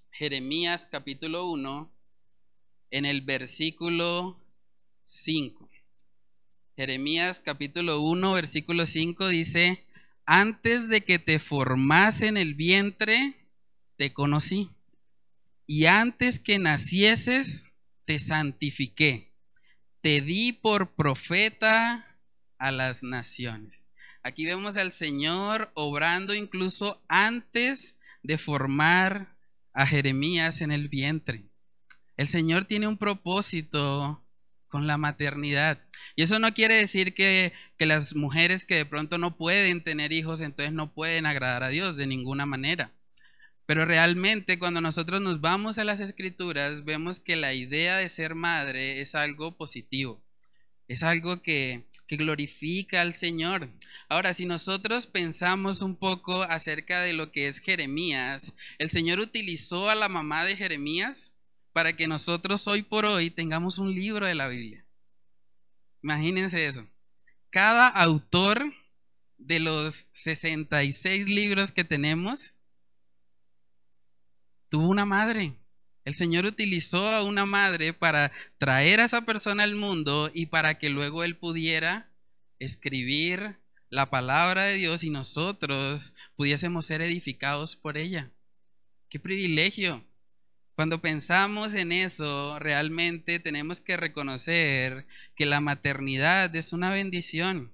Jeremías 0.09 0.87
capítulo 0.91 1.45
1 1.51 1.91
en 2.89 3.05
el 3.05 3.21
versículo 3.21 4.43
5. 5.03 5.69
Jeremías 6.75 7.39
capítulo 7.39 8.01
1 8.01 8.33
versículo 8.33 8.87
5 8.87 9.27
dice, 9.27 9.85
antes 10.25 10.89
de 10.89 11.01
que 11.01 11.19
te 11.19 11.37
formase 11.37 12.25
en 12.25 12.37
el 12.37 12.55
vientre, 12.55 13.35
te 13.95 14.11
conocí. 14.11 14.71
Y 15.67 15.85
antes 15.85 16.39
que 16.39 16.57
nacieses, 16.57 17.67
te 18.05 18.17
santifiqué. 18.17 19.35
Te 20.01 20.19
di 20.21 20.51
por 20.51 20.95
profeta 20.95 22.17
a 22.57 22.71
las 22.71 23.03
naciones. 23.03 23.84
Aquí 24.25 24.43
vemos 24.43 24.75
al 24.75 24.91
Señor 24.91 25.69
obrando 25.75 26.33
incluso 26.33 26.99
antes 27.07 27.95
de 28.23 28.39
formar 28.39 29.37
a 29.71 29.85
Jeremías 29.85 30.61
en 30.61 30.71
el 30.71 30.89
vientre. 30.89 31.43
El 32.17 32.27
Señor 32.27 32.65
tiene 32.65 32.87
un 32.87 32.97
propósito 32.97 34.25
con 34.67 34.87
la 34.87 34.97
maternidad. 34.97 35.79
Y 36.15 36.23
eso 36.23 36.39
no 36.39 36.55
quiere 36.55 36.73
decir 36.73 37.13
que, 37.13 37.53
las 37.77 38.15
mujeres 38.15 38.65
que 38.65 38.77
de 38.77 38.85
pronto 38.87 39.19
no 39.19 39.37
pueden 39.37 39.83
tener 39.83 40.11
hijos, 40.11 40.41
entonces 40.41 40.73
no 40.73 40.91
pueden 40.91 41.27
agradar 41.27 41.61
a 41.61 41.69
Dios 41.69 41.95
de 41.95 42.07
ninguna 42.07 42.47
manera. 42.47 42.91
Pero 43.67 43.85
realmente 43.85 44.57
cuando 44.57 44.81
nosotros 44.81 45.21
nos 45.21 45.39
vamos 45.39 45.77
a 45.77 45.83
las 45.83 45.99
escrituras, 45.99 46.83
vemos 46.83 47.19
que 47.19 47.35
la 47.35 47.53
idea 47.53 47.97
de 47.97 48.09
ser 48.09 48.33
madre 48.33 49.01
es 49.01 49.13
algo 49.13 49.55
positivo. 49.55 50.19
Es 50.87 51.03
algo 51.03 51.43
que, 51.43 51.85
que 52.07 52.17
glorifica 52.17 53.01
al 53.01 53.13
Señor. 53.13 53.69
Ahora, 54.09 54.33
si 54.33 54.45
nosotros 54.45 55.07
pensamos 55.07 55.81
un 55.81 55.95
poco 55.95 56.43
acerca 56.43 57.01
de 57.01 57.13
lo 57.13 57.31
que 57.31 57.47
es 57.47 57.59
Jeremías, 57.59 58.53
el 58.77 58.89
Señor 58.89 59.19
utilizó 59.19 59.89
a 59.89 59.95
la 59.95 60.09
mamá 60.09 60.45
de 60.45 60.55
Jeremías 60.55 61.31
para 61.73 61.93
que 61.93 62.07
nosotros 62.07 62.67
hoy 62.67 62.83
por 62.83 63.05
hoy 63.05 63.29
tengamos 63.29 63.77
un 63.77 63.93
libro 63.93 64.25
de 64.25 64.35
la 64.35 64.47
Biblia. 64.47 64.85
Imagínense 66.01 66.67
eso. 66.67 66.87
Cada 67.49 67.87
autor 67.87 68.73
de 69.37 69.59
los 69.59 70.07
66 70.11 71.27
libros 71.27 71.71
que 71.71 71.83
tenemos 71.83 72.53
tuvo 74.69 74.87
una 74.87 75.05
madre. 75.05 75.55
El 76.05 76.13
Señor 76.13 76.45
utilizó 76.45 77.09
a 77.09 77.23
una 77.23 77.47
madre 77.47 77.91
para 77.91 78.31
traer 78.59 78.99
a 78.99 79.05
esa 79.05 79.25
persona 79.25 79.63
al 79.63 79.73
mundo 79.73 80.29
y 80.33 80.45
para 80.45 80.77
que 80.77 80.89
luego 80.89 81.23
Él 81.23 81.35
pudiera 81.35 82.11
escribir 82.59 83.57
la 83.89 84.11
palabra 84.11 84.65
de 84.65 84.75
Dios 84.75 85.03
y 85.03 85.09
nosotros 85.09 86.13
pudiésemos 86.35 86.85
ser 86.85 87.01
edificados 87.01 87.75
por 87.75 87.97
ella. 87.97 88.31
Qué 89.09 89.19
privilegio. 89.19 90.05
Cuando 90.75 91.01
pensamos 91.01 91.73
en 91.73 91.91
eso, 91.91 92.59
realmente 92.59 93.39
tenemos 93.39 93.81
que 93.81 93.97
reconocer 93.97 95.07
que 95.35 95.47
la 95.47 95.59
maternidad 95.59 96.55
es 96.55 96.71
una 96.71 96.91
bendición. 96.91 97.71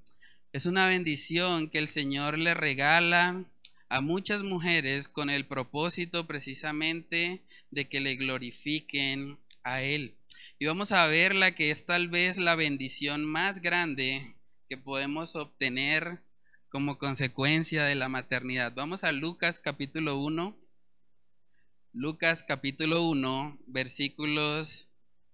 Es 0.53 0.65
una 0.65 0.87
bendición 0.87 1.69
que 1.69 1.79
el 1.79 1.89
Señor 1.89 2.37
le 2.37 2.53
regala 2.53 3.43
a 3.89 3.99
muchas 3.99 4.43
mujeres 4.43 5.09
con 5.09 5.29
el 5.29 5.45
propósito 5.47 6.27
precisamente 6.27 7.41
de 7.71 7.89
que 7.89 7.99
le 8.01 8.15
glorifiquen 8.15 9.39
a 9.63 9.81
Él. 9.81 10.15
Y 10.59 10.65
vamos 10.65 10.91
a 10.91 11.07
ver 11.07 11.33
la 11.33 11.55
que 11.55 11.71
es 11.71 11.85
tal 11.85 12.09
vez 12.09 12.37
la 12.37 12.55
bendición 12.55 13.25
más 13.25 13.61
grande 13.61 14.35
que 14.69 14.77
podemos 14.77 15.35
obtener 15.35 16.21
como 16.69 16.97
consecuencia 16.97 17.83
de 17.83 17.95
la 17.95 18.07
maternidad. 18.07 18.73
Vamos 18.75 19.03
a 19.03 19.11
Lucas 19.11 19.59
capítulo 19.59 20.19
1. 20.19 20.57
Lucas 21.93 22.43
capítulo 22.47 23.03
1, 23.09 23.59
versículos 23.67 24.87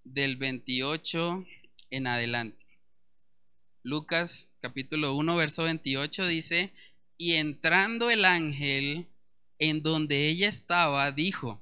del 0.04 0.38
28 0.38 1.46
en 1.92 2.08
adelante. 2.08 2.66
Lucas 3.84 4.50
capítulo 4.62 5.14
1, 5.14 5.36
verso 5.36 5.64
28 5.64 6.26
dice, 6.26 6.74
y 7.18 7.34
entrando 7.34 8.10
el 8.10 8.26
ángel 8.26 9.08
en 9.60 9.84
donde 9.84 10.30
ella 10.30 10.50
estaba, 10.50 11.12
dijo, 11.12 11.62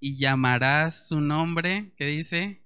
y 0.00 0.18
llamarás 0.18 1.08
su 1.08 1.20
nombre, 1.20 1.92
¿qué 1.96 2.06
dice? 2.06 2.62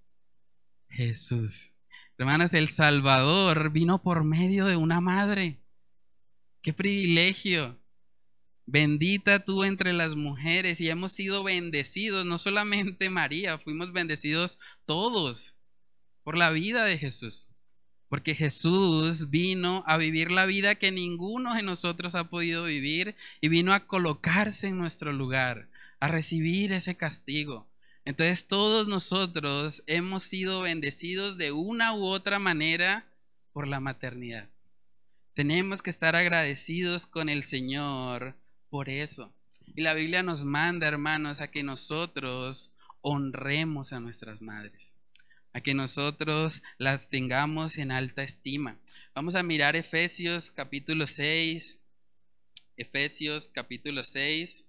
Jesús. 0.88 1.70
Hermanos, 2.18 2.52
el 2.52 2.68
Salvador 2.68 3.70
vino 3.70 4.02
por 4.02 4.25
medio 4.25 4.66
de 4.66 4.76
una 4.76 5.00
madre. 5.00 5.60
Qué 6.62 6.72
privilegio. 6.72 7.80
Bendita 8.66 9.44
tú 9.44 9.64
entre 9.64 9.92
las 9.92 10.14
mujeres 10.14 10.80
y 10.80 10.90
hemos 10.90 11.12
sido 11.12 11.42
bendecidos, 11.42 12.26
no 12.26 12.38
solamente 12.38 13.08
María, 13.08 13.58
fuimos 13.58 13.92
bendecidos 13.92 14.58
todos 14.84 15.56
por 16.22 16.37
la 16.37 16.50
vida 16.50 16.84
de 16.84 16.99
Jesús. 16.99 17.49
Porque 18.08 18.34
Jesús 18.34 19.30
vino 19.30 19.82
a 19.87 19.96
vivir 19.96 20.30
la 20.30 20.44
vida 20.44 20.75
que 20.75 20.92
ninguno 20.92 21.54
de 21.54 21.62
nosotros 21.62 22.14
ha 22.14 22.28
podido 22.28 22.64
vivir 22.64 23.16
y 23.40 23.49
vino 23.49 23.72
a 23.72 23.87
colocarse 23.87 24.66
en 24.66 24.78
nuestro 24.78 25.12
lugar, 25.12 25.69
a 26.00 26.09
recibir 26.09 26.73
ese 26.73 26.97
castigo. 26.97 27.69
Entonces 28.04 28.47
todos 28.47 28.88
nosotros 28.88 29.85
hemos 29.87 30.23
sido 30.23 30.62
bendecidos 30.62 31.37
de 31.37 31.52
una 31.52 31.95
u 31.95 32.04
otra 32.07 32.38
manera 32.38 33.07
por 33.52 33.69
la 33.69 33.80
maternidad. 33.80 34.49
Tenemos 35.35 35.83
que 35.83 35.90
estar 35.90 36.16
agradecidos 36.16 37.07
con 37.07 37.28
el 37.28 37.45
Señor 37.45 38.37
por 38.71 38.88
eso. 38.88 39.33
Y 39.66 39.83
la 39.83 39.95
Biblia 39.95 40.23
nos 40.23 40.45
manda, 40.45 40.88
hermanos, 40.88 41.40
a 41.40 41.50
que 41.50 41.62
nosotros 41.62 42.73
honremos 43.02 43.92
a 43.92 44.00
nuestras 44.00 44.42
madres, 44.42 44.97
a 45.52 45.61
que 45.61 45.75
nosotros 45.75 46.62
las 46.78 47.09
tengamos 47.09 47.78
en 47.78 47.92
alta 47.92 48.23
estima. 48.23 48.78
Vamos 49.14 49.35
a 49.35 49.42
mirar 49.42 49.76
Efesios 49.76 50.50
capítulo 50.50 51.07
6, 51.07 51.80
Efesios 52.76 53.49
capítulo 53.49 54.02
6, 54.02 54.64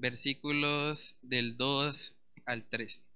versículos 0.00 1.16
del 1.22 1.56
2 1.56 2.16
al 2.46 2.68
3. 2.68 3.06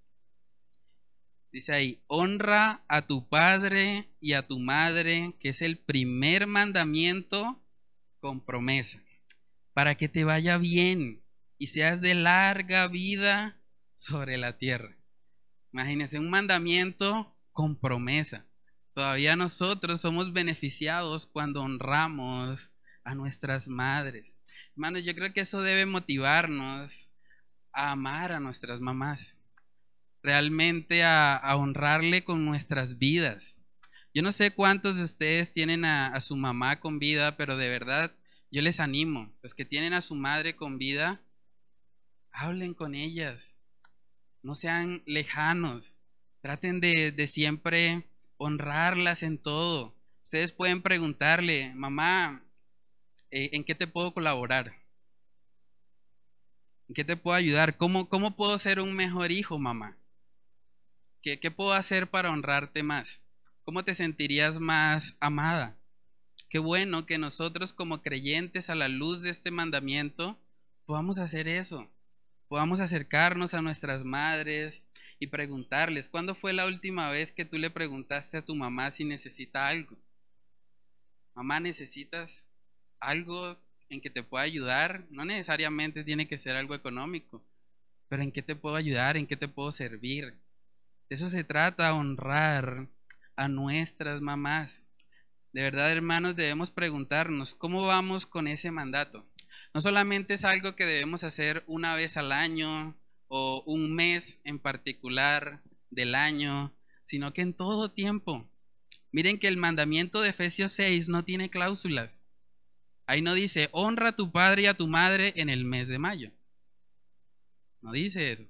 Dice 1.50 1.72
ahí, 1.72 2.02
honra 2.08 2.84
a 2.88 3.06
tu 3.06 3.28
padre 3.28 4.08
y 4.20 4.32
a 4.32 4.46
tu 4.46 4.58
madre, 4.58 5.34
que 5.38 5.50
es 5.50 5.62
el 5.62 5.78
primer 5.78 6.46
mandamiento 6.46 7.62
con 8.20 8.44
promesa, 8.44 9.02
para 9.72 9.94
que 9.94 10.08
te 10.08 10.24
vaya 10.24 10.58
bien 10.58 11.22
y 11.56 11.68
seas 11.68 12.00
de 12.00 12.14
larga 12.14 12.88
vida 12.88 13.60
sobre 13.94 14.36
la 14.36 14.58
tierra. 14.58 14.96
Imagínense 15.72 16.18
un 16.18 16.28
mandamiento 16.28 17.36
con 17.52 17.76
promesa. 17.78 18.46
Todavía 18.92 19.36
nosotros 19.36 20.00
somos 20.00 20.32
beneficiados 20.32 21.26
cuando 21.26 21.62
honramos 21.62 22.72
a 23.04 23.14
nuestras 23.14 23.68
madres. 23.68 24.33
Hermanos, 24.76 25.04
yo 25.04 25.14
creo 25.14 25.32
que 25.32 25.42
eso 25.42 25.62
debe 25.62 25.86
motivarnos 25.86 27.08
a 27.72 27.92
amar 27.92 28.32
a 28.32 28.40
nuestras 28.40 28.80
mamás, 28.80 29.36
realmente 30.20 31.04
a, 31.04 31.40
honrarle 31.56 32.24
con 32.24 32.44
nuestras 32.44 32.98
vidas. 32.98 33.56
Yo 34.12 34.22
no 34.22 34.32
sé 34.32 34.52
cuántos 34.52 34.96
de 34.96 35.04
ustedes 35.04 35.52
tienen 35.52 35.84
a, 35.84 36.20
su 36.20 36.34
mamá 36.36 36.80
con 36.80 36.98
vida, 36.98 37.36
pero 37.36 37.56
de 37.56 37.68
verdad 37.68 38.16
yo 38.50 38.62
les 38.62 38.80
animo, 38.80 39.32
los 39.42 39.54
que 39.54 39.64
tienen 39.64 39.92
a 39.94 40.02
su 40.02 40.16
madre 40.16 40.56
con 40.56 40.76
vida, 40.76 41.22
hablen 42.32 42.74
con 42.74 42.96
ellas, 42.96 43.56
no 44.42 44.56
sean 44.56 45.04
lejanos, 45.06 45.98
traten 46.40 46.80
de, 46.80 47.12
de 47.12 47.26
siempre 47.28 48.08
honrarlas 48.38 49.22
en 49.22 49.38
todo. 49.38 49.94
Ustedes 50.24 50.50
pueden 50.50 50.82
preguntarle, 50.82 51.72
mamá, 51.76 52.44
¿en 53.34 53.64
qué 53.64 53.74
te 53.74 53.86
puedo 53.86 54.14
colaborar? 54.14 54.72
¿En 56.88 56.94
qué 56.94 57.04
te 57.04 57.16
puedo 57.16 57.36
ayudar? 57.36 57.76
¿Cómo, 57.76 58.08
cómo 58.08 58.36
puedo 58.36 58.56
ser 58.58 58.78
un 58.78 58.94
mejor 58.94 59.32
hijo, 59.32 59.58
mamá? 59.58 59.96
¿Qué, 61.20 61.40
¿Qué 61.40 61.50
puedo 61.50 61.72
hacer 61.72 62.08
para 62.08 62.30
honrarte 62.30 62.82
más? 62.82 63.22
¿Cómo 63.64 63.84
te 63.84 63.94
sentirías 63.94 64.60
más 64.60 65.16
amada? 65.18 65.76
Qué 66.48 66.60
bueno 66.60 67.06
que 67.06 67.18
nosotros 67.18 67.72
como 67.72 68.02
creyentes 68.02 68.70
a 68.70 68.76
la 68.76 68.88
luz 68.88 69.22
de 69.22 69.30
este 69.30 69.50
mandamiento 69.50 70.38
podamos 70.86 71.18
hacer 71.18 71.48
eso. 71.48 71.90
Podamos 72.46 72.78
acercarnos 72.78 73.54
a 73.54 73.62
nuestras 73.62 74.04
madres 74.04 74.84
y 75.18 75.26
preguntarles, 75.26 76.08
¿cuándo 76.08 76.36
fue 76.36 76.52
la 76.52 76.66
última 76.66 77.10
vez 77.10 77.32
que 77.32 77.44
tú 77.44 77.58
le 77.58 77.70
preguntaste 77.70 78.36
a 78.36 78.44
tu 78.44 78.54
mamá 78.54 78.92
si 78.92 79.04
necesita 79.04 79.66
algo? 79.66 79.96
Mamá, 81.34 81.58
¿necesitas 81.58 82.46
algo 83.08 83.58
en 83.88 84.00
que 84.00 84.10
te 84.10 84.22
pueda 84.22 84.44
ayudar, 84.44 85.06
no 85.10 85.24
necesariamente 85.24 86.04
tiene 86.04 86.28
que 86.28 86.38
ser 86.38 86.56
algo 86.56 86.74
económico, 86.74 87.44
pero 88.08 88.22
en 88.22 88.32
qué 88.32 88.42
te 88.42 88.56
puedo 88.56 88.76
ayudar, 88.76 89.16
en 89.16 89.26
qué 89.26 89.36
te 89.36 89.48
puedo 89.48 89.72
servir. 89.72 90.34
De 91.08 91.16
eso 91.16 91.30
se 91.30 91.44
trata, 91.44 91.94
honrar 91.94 92.88
a 93.36 93.48
nuestras 93.48 94.20
mamás. 94.20 94.82
De 95.52 95.62
verdad, 95.62 95.92
hermanos, 95.92 96.36
debemos 96.36 96.70
preguntarnos, 96.70 97.54
¿cómo 97.54 97.86
vamos 97.86 98.26
con 98.26 98.48
ese 98.48 98.70
mandato? 98.70 99.26
No 99.72 99.80
solamente 99.80 100.34
es 100.34 100.44
algo 100.44 100.76
que 100.76 100.84
debemos 100.84 101.24
hacer 101.24 101.64
una 101.66 101.94
vez 101.94 102.16
al 102.16 102.32
año 102.32 102.96
o 103.28 103.62
un 103.66 103.94
mes 103.94 104.40
en 104.44 104.58
particular 104.58 105.62
del 105.90 106.14
año, 106.14 106.74
sino 107.04 107.32
que 107.32 107.42
en 107.42 107.54
todo 107.54 107.92
tiempo. 107.92 108.48
Miren 109.12 109.38
que 109.38 109.48
el 109.48 109.56
mandamiento 109.56 110.20
de 110.20 110.30
Efesios 110.30 110.72
6 110.72 111.08
no 111.08 111.24
tiene 111.24 111.50
cláusulas. 111.50 112.23
Ahí 113.06 113.20
no 113.20 113.34
dice, 113.34 113.68
honra 113.72 114.10
a 114.10 114.16
tu 114.16 114.32
padre 114.32 114.62
y 114.62 114.66
a 114.66 114.74
tu 114.74 114.88
madre 114.88 115.34
en 115.36 115.50
el 115.50 115.64
mes 115.64 115.88
de 115.88 115.98
mayo. 115.98 116.32
No 117.82 117.92
dice 117.92 118.32
eso. 118.32 118.44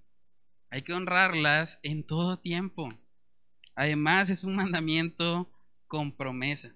Hay 0.71 0.83
que 0.83 0.93
honrarlas 0.93 1.81
en 1.83 2.07
todo 2.07 2.39
tiempo. 2.39 2.89
Además, 3.75 4.31
es 4.31 4.45
un 4.45 4.55
mandamiento 4.57 5.51
con 5.89 6.17
promesa. 6.17 6.73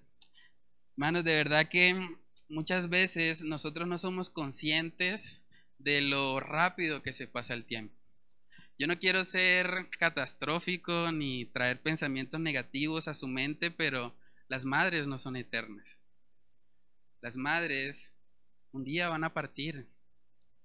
Hermanos, 0.91 1.23
de 1.23 1.35
verdad 1.35 1.69
que 1.69 2.17
muchas 2.49 2.89
veces 2.89 3.43
nosotros 3.43 3.87
no 3.87 3.97
somos 3.97 4.29
conscientes 4.29 5.41
de 5.77 6.01
lo 6.01 6.41
rápido 6.41 7.01
que 7.01 7.13
se 7.13 7.27
pasa 7.27 7.53
el 7.53 7.65
tiempo. 7.65 7.95
Yo 8.77 8.87
no 8.87 8.99
quiero 8.99 9.23
ser 9.23 9.89
catastrófico 9.97 11.11
ni 11.13 11.45
traer 11.45 11.81
pensamientos 11.81 12.41
negativos 12.41 13.07
a 13.07 13.15
su 13.15 13.27
mente, 13.27 13.71
pero 13.71 14.17
las 14.49 14.65
madres 14.65 15.07
no 15.07 15.19
son 15.19 15.37
eternas 15.37 15.99
las 17.21 17.35
madres 17.35 18.13
un 18.71 18.83
día 18.83 19.09
van 19.09 19.23
a 19.23 19.33
partir. 19.33 19.89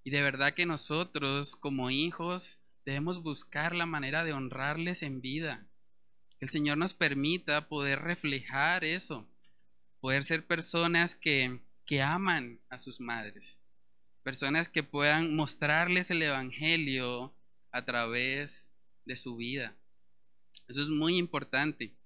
Y 0.02 0.10
de 0.10 0.22
verdad 0.22 0.54
que 0.54 0.66
nosotros 0.66 1.56
como 1.56 1.90
hijos 1.90 2.58
debemos 2.84 3.22
buscar 3.22 3.74
la 3.74 3.86
manera 3.86 4.24
de 4.24 4.32
honrarles 4.32 5.02
en 5.02 5.20
vida. 5.20 5.66
Que 6.38 6.46
el 6.46 6.50
Señor 6.50 6.78
nos 6.78 6.94
permita 6.94 7.68
poder 7.68 8.00
reflejar 8.00 8.84
eso, 8.84 9.26
poder 10.00 10.24
ser 10.24 10.46
personas 10.46 11.14
que, 11.14 11.60
que 11.86 12.02
aman 12.02 12.60
a 12.68 12.78
sus 12.78 13.00
madres, 13.00 13.58
personas 14.22 14.68
que 14.68 14.82
puedan 14.82 15.34
mostrarles 15.34 16.10
el 16.10 16.22
Evangelio 16.22 17.34
a 17.70 17.84
través 17.84 18.70
de 19.06 19.16
su 19.16 19.36
vida. 19.36 19.76
Eso 20.68 20.82
es 20.82 20.88
muy 20.88 21.16
importante 21.16 21.96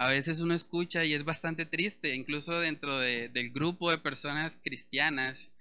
a 0.00 0.06
veces 0.06 0.40
uno 0.40 0.54
escucha 0.54 1.04
y 1.04 1.12
es 1.12 1.26
bastante 1.26 1.66
triste, 1.66 2.14
incluso 2.14 2.58
dentro 2.58 2.98
del 2.98 3.50
grupo 3.50 3.90
de 3.90 3.98
personas 3.98 4.58
cristianas, 4.64 5.52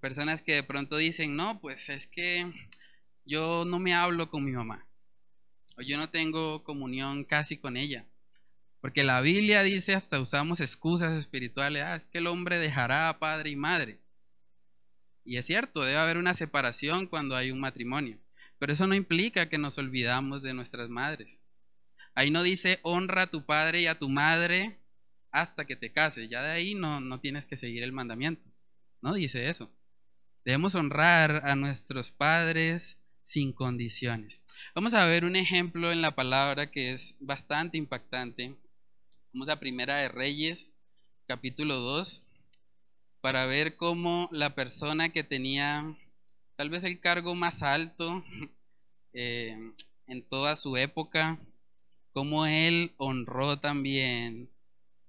personas 0.00 0.40
que 0.40 0.54
de 0.54 0.62
pronto 0.62 0.96
dicen, 0.96 1.36
no, 1.36 1.60
pues 1.60 1.90
es 1.90 2.06
que 2.06 2.50
yo 3.26 3.66
no 3.66 3.78
me 3.78 3.92
hablo 3.92 4.30
con 4.30 4.46
mi 4.46 4.52
mamá, 4.52 4.86
o 5.76 5.82
yo 5.82 5.98
no 5.98 6.08
tengo 6.08 6.64
comunión 6.64 7.24
casi 7.24 7.58
con 7.58 7.76
ella. 7.76 8.06
Porque 8.80 9.04
la 9.04 9.20
Biblia 9.20 9.62
dice, 9.62 9.94
hasta 9.94 10.20
usamos 10.20 10.60
excusas 10.60 11.18
espirituales, 11.18 11.82
ah, 11.82 11.96
es 11.96 12.06
que 12.06 12.16
el 12.16 12.28
hombre 12.28 12.58
dejará 12.58 13.10
a 13.10 13.18
padre 13.18 13.50
y 13.50 13.56
madre. 13.56 13.98
Y 15.22 15.36
es 15.36 15.44
cierto, 15.44 15.82
debe 15.82 15.98
haber 15.98 16.16
una 16.16 16.32
separación 16.32 17.08
cuando 17.08 17.36
hay 17.36 17.50
un 17.50 17.60
matrimonio, 17.60 18.16
pero 18.58 18.72
eso 18.72 18.86
no 18.86 18.94
implica 18.94 19.50
que 19.50 19.58
nos 19.58 19.76
olvidamos 19.76 20.40
de 20.40 20.54
nuestras 20.54 20.88
madres. 20.88 21.35
Ahí 22.16 22.30
no 22.30 22.42
dice 22.42 22.80
honra 22.82 23.22
a 23.22 23.26
tu 23.30 23.44
padre 23.44 23.82
y 23.82 23.86
a 23.86 23.98
tu 23.98 24.08
madre 24.08 24.78
hasta 25.32 25.66
que 25.66 25.76
te 25.76 25.92
cases. 25.92 26.30
Ya 26.30 26.42
de 26.42 26.50
ahí 26.50 26.74
no, 26.74 26.98
no 26.98 27.20
tienes 27.20 27.44
que 27.44 27.58
seguir 27.58 27.82
el 27.82 27.92
mandamiento. 27.92 28.50
No 29.02 29.12
dice 29.12 29.50
eso. 29.50 29.70
Debemos 30.42 30.74
honrar 30.74 31.42
a 31.44 31.54
nuestros 31.56 32.10
padres 32.10 32.96
sin 33.22 33.52
condiciones. 33.52 34.42
Vamos 34.74 34.94
a 34.94 35.04
ver 35.04 35.26
un 35.26 35.36
ejemplo 35.36 35.92
en 35.92 36.00
la 36.00 36.14
palabra 36.14 36.70
que 36.70 36.92
es 36.92 37.16
bastante 37.20 37.76
impactante. 37.76 38.56
Vamos 39.34 39.50
a 39.50 39.60
Primera 39.60 39.96
de 39.96 40.08
Reyes, 40.08 40.72
capítulo 41.26 41.76
2, 41.80 42.26
para 43.20 43.44
ver 43.44 43.76
cómo 43.76 44.30
la 44.32 44.54
persona 44.54 45.10
que 45.10 45.22
tenía 45.22 45.94
tal 46.56 46.70
vez 46.70 46.82
el 46.84 46.98
cargo 46.98 47.34
más 47.34 47.62
alto 47.62 48.24
eh, 49.12 49.54
en 50.06 50.22
toda 50.22 50.56
su 50.56 50.78
época, 50.78 51.38
cómo 52.16 52.46
él 52.46 52.94
honró 52.96 53.58
también 53.58 54.48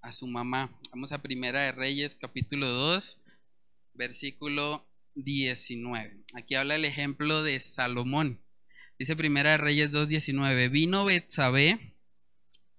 a 0.01 0.11
su 0.11 0.27
mamá. 0.27 0.77
Vamos 0.91 1.13
a 1.13 1.21
Primera 1.21 1.61
de 1.61 1.71
Reyes, 1.71 2.15
capítulo 2.15 2.67
2, 2.67 3.21
versículo 3.93 4.85
19. 5.15 6.25
Aquí 6.33 6.55
habla 6.55 6.75
el 6.75 6.83
ejemplo 6.83 7.43
de 7.43 7.61
Salomón. 7.61 8.41
Dice 8.99 9.15
Primera 9.15 9.51
de 9.51 9.57
Reyes 9.57 9.93
2:19, 9.93 10.69
vino 10.69 11.05
Betsabé 11.05 11.95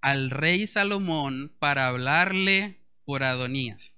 al 0.02 0.28
rey 0.28 0.66
Salomón 0.66 1.56
para 1.58 1.86
hablarle 1.86 2.84
por 3.06 3.22
Adonías. 3.22 3.94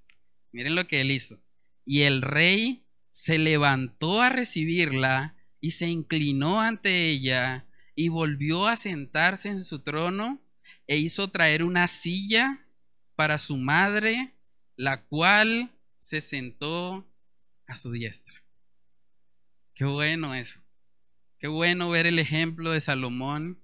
Miren 0.53 0.77
lo 0.77 0.87
que 0.87 1.01
él 1.01 1.11
hizo. 1.11 1.41
Y 1.85 2.03
el 2.03 2.23
rey 2.23 2.87
se 3.11 3.37
levantó 3.41 4.23
a 4.23 4.29
recibirla 4.29 5.35
y 5.61 5.73
se 5.73 5.89
inclinó 5.89 6.61
ante 6.61 7.11
ella 7.11 7.67
y 7.95 8.09
volvió 8.09 8.67
a 8.67 8.77
sentarse 8.77 9.49
en 9.49 9.65
su 9.65 9.81
trono 9.81 10.41
e 10.87 10.97
hizo 10.97 11.31
traer 11.31 11.63
una 11.63 11.87
silla 11.89 12.65
para 13.17 13.39
su 13.39 13.57
madre, 13.57 14.35
la 14.77 15.05
cual 15.05 15.71
se 15.99 16.21
sentó 16.21 17.07
a 17.67 17.77
su 17.77 17.93
diestra. 17.93 18.43
Qué 19.75 19.85
bueno 19.85 20.35
eso. 20.35 20.61
Qué 21.39 21.49
bueno 21.49 21.89
ver 21.89 22.07
el 22.07 22.19
ejemplo 22.19 22.71
de 22.71 22.81
Salomón 22.81 23.63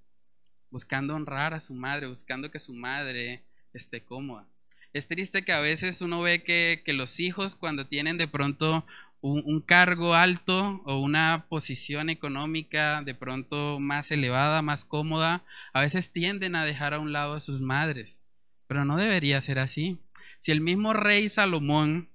buscando 0.71 1.15
honrar 1.15 1.55
a 1.55 1.61
su 1.61 1.75
madre, 1.75 2.07
buscando 2.07 2.51
que 2.51 2.59
su 2.59 2.75
madre 2.75 3.45
esté 3.73 4.05
cómoda. 4.05 4.47
Es 4.93 5.09
triste 5.09 5.45
que 5.45 5.53
a 5.53 5.61
veces 5.61 6.01
uno 6.01 6.23
ve 6.23 6.43
que, 6.43 6.83
los 6.95 7.21
hijos 7.21 7.55
cuando 7.55 7.87
tienen 7.87 8.17
de 8.17 8.29
pronto 8.29 8.87
un, 9.21 9.61
cargo 9.61 10.15
alto 10.15 10.83
o 10.85 10.99
una 10.99 11.47
posición 11.49 12.11
económica 12.11 13.03
de 13.03 13.15
pronto 13.15 13.81
más 13.81 14.11
elevada, 14.11 14.63
más 14.63 14.85
cómoda, 14.85 15.45
a 15.73 15.81
veces 15.81 16.13
tienden 16.13 16.55
a 16.55 16.65
dejar 16.65 16.95
a 16.95 17.01
un 17.01 17.13
lado 17.13 17.35
a 17.35 17.41
sus 17.41 17.61
madres. 17.61 18.23
Pero 18.67 18.85
no 18.85 18.97
debería 18.97 19.41
ser 19.41 19.59
así. 19.59 19.99
Si 20.39 20.53
el 20.53 20.61
mismo 20.61 20.93
rey 20.93 21.29
Salomón, 21.29 22.11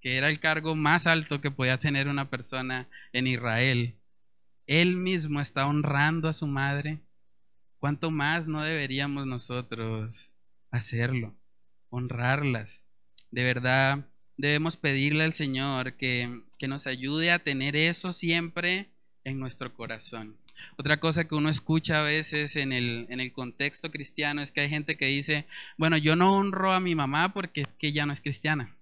que 0.00 0.16
era 0.16 0.28
el 0.28 0.40
cargo 0.40 0.74
más 0.74 1.06
alto 1.06 1.40
que 1.40 1.50
podía 1.50 1.78
tener 1.78 2.08
una 2.08 2.30
persona 2.30 2.88
en 3.12 3.26
Israel, 3.26 3.96
él 4.66 4.96
mismo 4.96 5.40
está 5.40 5.66
honrando 5.66 6.28
a 6.28 6.32
su 6.32 6.46
madre, 6.46 7.00
¿cuánto 7.78 8.10
más 8.10 8.48
no 8.48 8.62
deberíamos 8.62 9.26
nosotros 9.26 10.30
hacerlo? 10.70 11.36
Honrarlas. 11.90 12.84
De 13.30 13.44
verdad, 13.44 14.06
debemos 14.36 14.76
pedirle 14.76 15.24
al 15.24 15.32
Señor 15.32 15.94
que, 15.94 16.42
que 16.58 16.68
nos 16.68 16.86
ayude 16.86 17.30
a 17.30 17.38
tener 17.38 17.76
eso 17.76 18.12
siempre 18.12 18.88
en 19.24 19.38
nuestro 19.38 19.74
corazón. 19.74 20.36
Otra 20.78 20.98
cosa 20.98 21.26
que 21.26 21.34
uno 21.34 21.48
escucha 21.48 22.00
a 22.00 22.02
veces 22.02 22.56
en 22.56 22.72
el, 22.72 23.06
en 23.10 23.20
el, 23.20 23.32
contexto 23.32 23.90
cristiano 23.90 24.40
es 24.40 24.50
que 24.50 24.62
hay 24.62 24.68
gente 24.68 24.96
que 24.96 25.06
dice, 25.06 25.46
bueno, 25.76 25.98
yo 25.98 26.16
no 26.16 26.34
honro 26.36 26.72
a 26.72 26.80
mi 26.80 26.94
mamá 26.94 27.32
porque 27.34 27.62
es 27.62 27.68
que 27.78 27.88
ella 27.88 28.06
no 28.06 28.12
es 28.12 28.20
cristiana. 28.20 28.74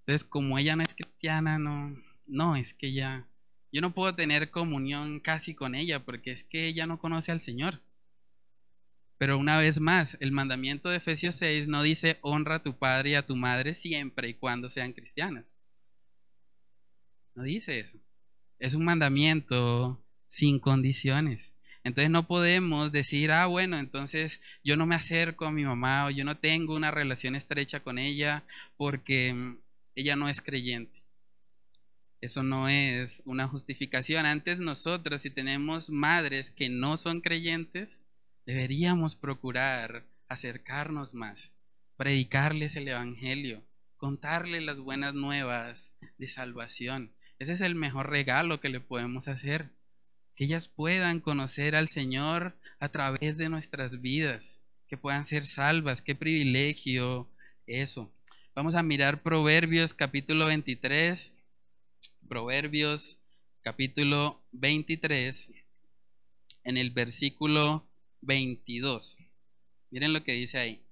Entonces, 0.00 0.24
como 0.24 0.58
ella 0.58 0.76
no 0.76 0.82
es 0.82 0.94
cristiana, 0.94 1.58
no, 1.58 1.96
no, 2.26 2.56
es 2.56 2.74
que 2.74 2.92
ya 2.92 3.26
yo 3.72 3.80
no 3.80 3.92
puedo 3.92 4.14
tener 4.14 4.50
comunión 4.50 5.20
casi 5.20 5.54
con 5.54 5.74
ella 5.74 6.04
porque 6.04 6.32
es 6.32 6.44
que 6.44 6.66
ella 6.66 6.86
no 6.86 6.98
conoce 6.98 7.32
al 7.32 7.40
Señor. 7.40 7.80
Pero 9.18 9.38
una 9.38 9.56
vez 9.56 9.80
más, 9.80 10.16
el 10.20 10.32
mandamiento 10.32 10.90
de 10.90 10.96
Efesios 10.96 11.36
6 11.36 11.68
no 11.68 11.82
dice 11.82 12.18
honra 12.20 12.56
a 12.56 12.62
tu 12.62 12.78
padre 12.78 13.10
y 13.10 13.14
a 13.14 13.26
tu 13.26 13.36
madre 13.36 13.74
siempre 13.74 14.28
y 14.28 14.34
cuando 14.34 14.68
sean 14.68 14.92
cristianas. 14.92 15.56
No 17.34 17.42
dice 17.42 17.80
eso. 17.80 17.98
Es 18.58 18.74
un 18.74 18.84
mandamiento 18.84 20.02
sin 20.28 20.58
condiciones. 20.58 21.54
Entonces 21.84 22.10
no 22.10 22.26
podemos 22.26 22.90
decir, 22.90 23.30
ah, 23.30 23.46
bueno, 23.46 23.78
entonces 23.78 24.40
yo 24.64 24.76
no 24.76 24.86
me 24.86 24.96
acerco 24.96 25.46
a 25.46 25.52
mi 25.52 25.64
mamá 25.64 26.06
o 26.06 26.10
yo 26.10 26.24
no 26.24 26.38
tengo 26.38 26.74
una 26.74 26.90
relación 26.90 27.36
estrecha 27.36 27.80
con 27.80 27.98
ella 27.98 28.44
porque 28.76 29.32
mm, 29.32 29.58
ella 29.94 30.16
no 30.16 30.28
es 30.28 30.40
creyente. 30.40 31.04
Eso 32.20 32.42
no 32.42 32.68
es 32.68 33.22
una 33.24 33.46
justificación. 33.46 34.26
Antes 34.26 34.58
nosotros, 34.58 35.22
si 35.22 35.30
tenemos 35.30 35.88
madres 35.90 36.50
que 36.50 36.68
no 36.68 36.96
son 36.96 37.20
creyentes, 37.20 38.02
deberíamos 38.46 39.16
procurar 39.16 40.06
acercarnos 40.28 41.12
más, 41.14 41.52
predicarles 41.96 42.76
el 42.76 42.88
Evangelio, 42.88 43.62
contarles 43.96 44.62
las 44.62 44.78
buenas 44.78 45.14
nuevas 45.14 45.92
de 46.16 46.28
salvación. 46.28 47.12
Ese 47.38 47.52
es 47.52 47.60
el 47.60 47.74
mejor 47.74 48.08
regalo 48.08 48.60
que 48.60 48.68
le 48.68 48.80
podemos 48.80 49.28
hacer. 49.28 49.70
Que 50.36 50.44
ellas 50.44 50.68
puedan 50.68 51.20
conocer 51.20 51.74
al 51.76 51.88
Señor 51.88 52.56
a 52.78 52.90
través 52.90 53.36
de 53.36 53.48
nuestras 53.48 54.00
vidas, 54.00 54.60
que 54.86 54.96
puedan 54.96 55.26
ser 55.26 55.46
salvas. 55.46 56.02
Qué 56.02 56.14
privilegio 56.14 57.28
eso. 57.66 58.12
Vamos 58.54 58.74
a 58.74 58.82
mirar 58.82 59.22
Proverbios 59.22 59.92
capítulo 59.92 60.46
23 60.46 61.34
Proverbios 62.28 63.18
capítulo 63.62 64.42
23, 64.52 65.52
en 66.64 66.76
el 66.76 66.90
versículo 66.90 67.88
22. 68.22 69.18
Miren 69.90 70.12
lo 70.12 70.24
que 70.24 70.32
dice 70.32 70.58
ahí. 70.58 70.82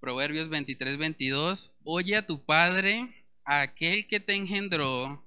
Proverbios 0.00 0.48
23, 0.48 0.96
22. 0.98 1.76
Oye 1.84 2.16
a 2.16 2.26
tu 2.26 2.44
padre, 2.44 3.26
a 3.44 3.62
aquel 3.62 4.06
que 4.06 4.20
te 4.20 4.34
engendró. 4.34 5.26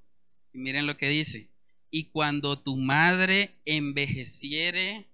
Y 0.53 0.59
miren 0.59 0.87
lo 0.87 0.97
que 0.97 1.09
dice. 1.09 1.49
Y 1.89 2.05
cuando 2.05 2.57
tu 2.57 2.77
madre 2.77 3.61
envejeciere, 3.65 5.09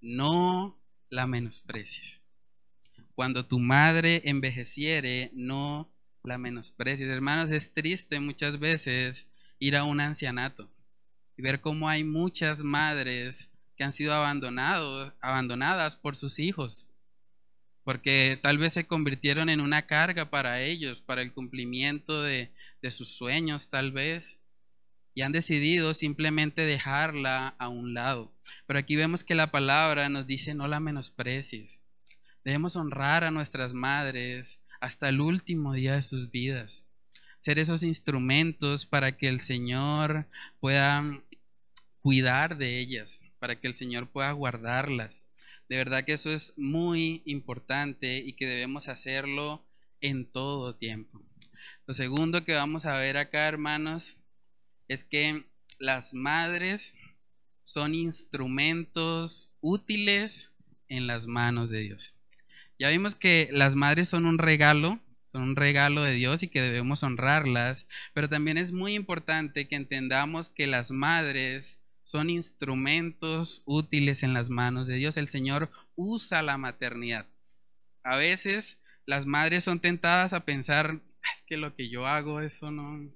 no 0.00 0.80
la 1.08 1.26
menosprecies. 1.26 2.22
Cuando 3.14 3.46
tu 3.46 3.58
madre 3.58 4.22
envejeciere, 4.24 5.30
no 5.34 5.92
la 6.22 6.38
menosprecies. 6.38 7.08
Hermanos, 7.08 7.50
es 7.50 7.74
triste 7.74 8.20
muchas 8.20 8.58
veces 8.58 9.26
ir 9.58 9.76
a 9.76 9.84
un 9.84 10.00
ancianato 10.00 10.70
y 11.36 11.42
ver 11.42 11.60
cómo 11.60 11.88
hay 11.88 12.04
muchas 12.04 12.62
madres 12.62 13.49
que 13.80 13.84
han 13.84 13.94
sido 13.94 14.12
abandonadas 14.12 15.96
por 15.96 16.14
sus 16.14 16.38
hijos, 16.38 16.90
porque 17.82 18.38
tal 18.42 18.58
vez 18.58 18.74
se 18.74 18.86
convirtieron 18.86 19.48
en 19.48 19.62
una 19.62 19.86
carga 19.86 20.28
para 20.28 20.60
ellos, 20.60 21.00
para 21.00 21.22
el 21.22 21.32
cumplimiento 21.32 22.22
de, 22.22 22.52
de 22.82 22.90
sus 22.90 23.08
sueños 23.16 23.70
tal 23.70 23.90
vez, 23.90 24.38
y 25.14 25.22
han 25.22 25.32
decidido 25.32 25.94
simplemente 25.94 26.66
dejarla 26.66 27.56
a 27.58 27.70
un 27.70 27.94
lado. 27.94 28.30
Pero 28.66 28.78
aquí 28.78 28.96
vemos 28.96 29.24
que 29.24 29.34
la 29.34 29.50
palabra 29.50 30.10
nos 30.10 30.26
dice 30.26 30.52
no 30.52 30.68
la 30.68 30.78
menosprecies. 30.78 31.82
Debemos 32.44 32.76
honrar 32.76 33.24
a 33.24 33.30
nuestras 33.30 33.72
madres 33.72 34.60
hasta 34.82 35.08
el 35.08 35.22
último 35.22 35.72
día 35.72 35.94
de 35.94 36.02
sus 36.02 36.30
vidas 36.30 36.86
ser 37.38 37.58
esos 37.58 37.82
instrumentos 37.82 38.84
para 38.84 39.16
que 39.16 39.26
el 39.26 39.40
Señor 39.40 40.26
pueda 40.60 41.02
cuidar 42.02 42.58
de 42.58 42.78
ellas, 42.78 43.22
para 43.40 43.58
que 43.58 43.66
el 43.66 43.74
Señor 43.74 44.08
pueda 44.08 44.30
guardarlas. 44.32 45.26
De 45.68 45.76
verdad 45.76 46.04
que 46.04 46.12
eso 46.12 46.30
es 46.32 46.52
muy 46.56 47.22
importante 47.24 48.18
y 48.18 48.34
que 48.34 48.46
debemos 48.46 48.88
hacerlo 48.88 49.66
en 50.00 50.30
todo 50.30 50.76
tiempo. 50.76 51.20
Lo 51.86 51.94
segundo 51.94 52.44
que 52.44 52.54
vamos 52.54 52.86
a 52.86 52.96
ver 52.96 53.16
acá, 53.16 53.48
hermanos, 53.48 54.16
es 54.86 55.02
que 55.02 55.44
las 55.78 56.14
madres 56.14 56.94
son 57.64 57.94
instrumentos 57.94 59.52
útiles 59.60 60.52
en 60.88 61.06
las 61.06 61.26
manos 61.26 61.70
de 61.70 61.80
Dios. 61.80 62.16
Ya 62.78 62.90
vimos 62.90 63.14
que 63.14 63.48
las 63.52 63.74
madres 63.74 64.08
son 64.08 64.26
un 64.26 64.38
regalo 64.38 65.00
son 65.30 65.42
un 65.42 65.56
regalo 65.56 66.02
de 66.02 66.12
Dios 66.12 66.42
y 66.42 66.48
que 66.48 66.60
debemos 66.60 67.04
honrarlas, 67.04 67.86
pero 68.14 68.28
también 68.28 68.58
es 68.58 68.72
muy 68.72 68.94
importante 68.94 69.68
que 69.68 69.76
entendamos 69.76 70.50
que 70.50 70.66
las 70.66 70.90
madres 70.90 71.79
son 72.02 72.30
instrumentos 72.30 73.62
útiles 73.66 74.22
en 74.22 74.34
las 74.34 74.48
manos 74.48 74.86
de 74.86 74.96
Dios. 74.96 75.16
El 75.16 75.28
Señor 75.28 75.70
usa 75.94 76.42
la 76.42 76.58
maternidad. 76.58 77.26
A 78.02 78.16
veces 78.16 78.78
las 79.06 79.26
madres 79.26 79.64
son 79.64 79.80
tentadas 79.80 80.32
a 80.32 80.44
pensar, 80.44 81.00
ah, 81.22 81.28
es 81.34 81.42
que 81.42 81.56
lo 81.56 81.74
que 81.74 81.88
yo 81.88 82.06
hago, 82.06 82.40
eso 82.40 82.70
no, 82.70 83.10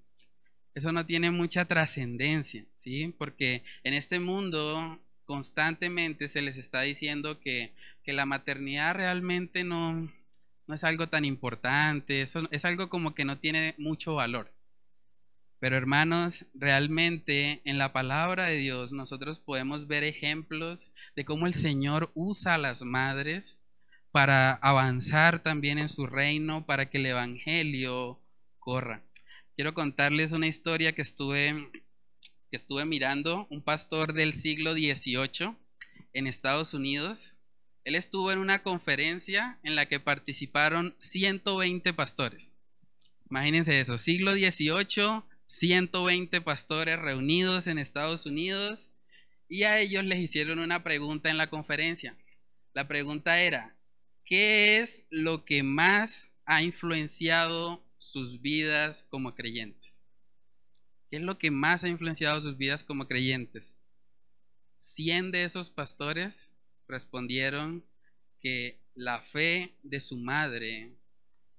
eso 0.75 0.93
no 0.93 1.07
tiene 1.07 1.31
mucha 1.31 1.65
trascendencia, 1.67 2.67
¿sí? 2.77 3.15
Porque 3.19 3.63
en 3.85 3.95
este 3.95 4.21
mundo 4.21 5.01
constantemente 5.25 6.29
se 6.29 6.43
les 6.43 6.59
está 6.59 6.83
diciendo 6.83 7.41
que, 7.41 7.73
que 8.03 8.13
la 8.13 8.27
maternidad 8.27 8.95
realmente 8.95 9.65
no, 9.65 10.13
no 10.67 10.75
es 10.75 10.85
algo 10.85 11.09
tan 11.09 11.25
importante, 11.25 12.23
eso 12.23 12.49
es 12.51 12.65
algo 12.65 12.89
como 12.89 13.15
que 13.15 13.25
no 13.25 13.39
tiene 13.39 13.75
mucho 13.79 14.15
valor. 14.15 14.54
Pero 15.65 15.79
hermanos, 15.79 16.45
realmente 16.53 17.63
en 17.65 17.79
la 17.79 17.95
palabra 17.95 18.45
de 18.45 18.57
Dios 18.59 18.93
nosotros 18.93 19.41
podemos 19.41 19.87
ver 19.87 20.05
ejemplos 20.05 20.93
de 21.17 21.25
cómo 21.25 21.47
el 21.47 21.55
Señor 21.55 22.13
usa 22.13 22.53
a 22.53 22.59
las 22.59 22.83
madres 22.83 23.61
para 24.11 24.53
avanzar 24.57 25.43
también 25.43 25.79
en 25.79 25.89
su 25.89 26.07
reino, 26.07 26.67
para 26.67 26.91
que 26.91 26.99
el 26.99 27.07
Evangelio 27.07 28.21
corra. 28.59 29.05
Quiero 29.57 29.73
contarles 29.73 30.33
una 30.33 30.49
historia 30.49 30.95
que 30.95 31.01
estuve, 31.01 31.71
que 32.51 32.57
estuve 32.59 32.85
mirando, 32.85 33.47
un 33.49 33.63
pastor 33.63 34.13
del 34.13 34.35
siglo 34.35 34.75
XVIII 34.75 35.57
en 36.13 36.27
Estados 36.27 36.75
Unidos 36.75 37.37
él 37.85 37.95
estuvo 37.95 38.33
en 38.33 38.39
una 38.39 38.63
conferencia 38.63 39.59
en 39.63 39.77
la 39.77 39.87
que 39.87 39.99
participaron 39.99 40.95
120 40.99 41.95
pastores. 41.95 42.53
Imagínense 43.31 43.81
eso, 43.81 43.97
siglo 43.97 44.33
XVIII, 44.33 45.23
120 45.59 46.41
pastores 46.41 46.99
reunidos 46.99 47.67
en 47.67 47.79
Estados 47.79 48.27
Unidos 48.27 48.91
y 49.49 49.63
a 49.63 49.79
ellos 49.79 50.05
les 50.05 50.19
hicieron 50.19 50.59
una 50.59 50.83
pregunta 50.83 51.31
en 51.31 51.37
la 51.37 51.49
conferencia. 51.49 52.17
La 52.73 52.89
pregunta 52.89 53.41
era, 53.41 53.77
¿qué 54.25 54.81
es 54.81 55.07
lo 55.11 55.45
que 55.45 55.63
más 55.63 56.31
ha 56.45 56.63
influenciado 56.63 57.85
sus 57.99 58.41
vidas 58.41 59.07
como 59.09 59.35
creyentes? 59.35 60.03
¿Qué 61.11 61.19
es 61.19 61.23
lo 61.23 61.39
que 61.39 61.51
más 61.51 61.85
ha 61.85 61.89
influenciado 61.89 62.43
sus 62.43 62.57
vidas 62.57 62.83
como 62.83 63.07
creyentes? 63.07 63.77
100 64.79 65.31
de 65.31 65.45
esos 65.45 65.71
pastores 65.71 66.51
respondieron 66.89 67.85
que 68.41 68.81
la 68.95 69.23
fe 69.23 69.73
de 69.83 70.01
su 70.01 70.17
madre 70.17 70.93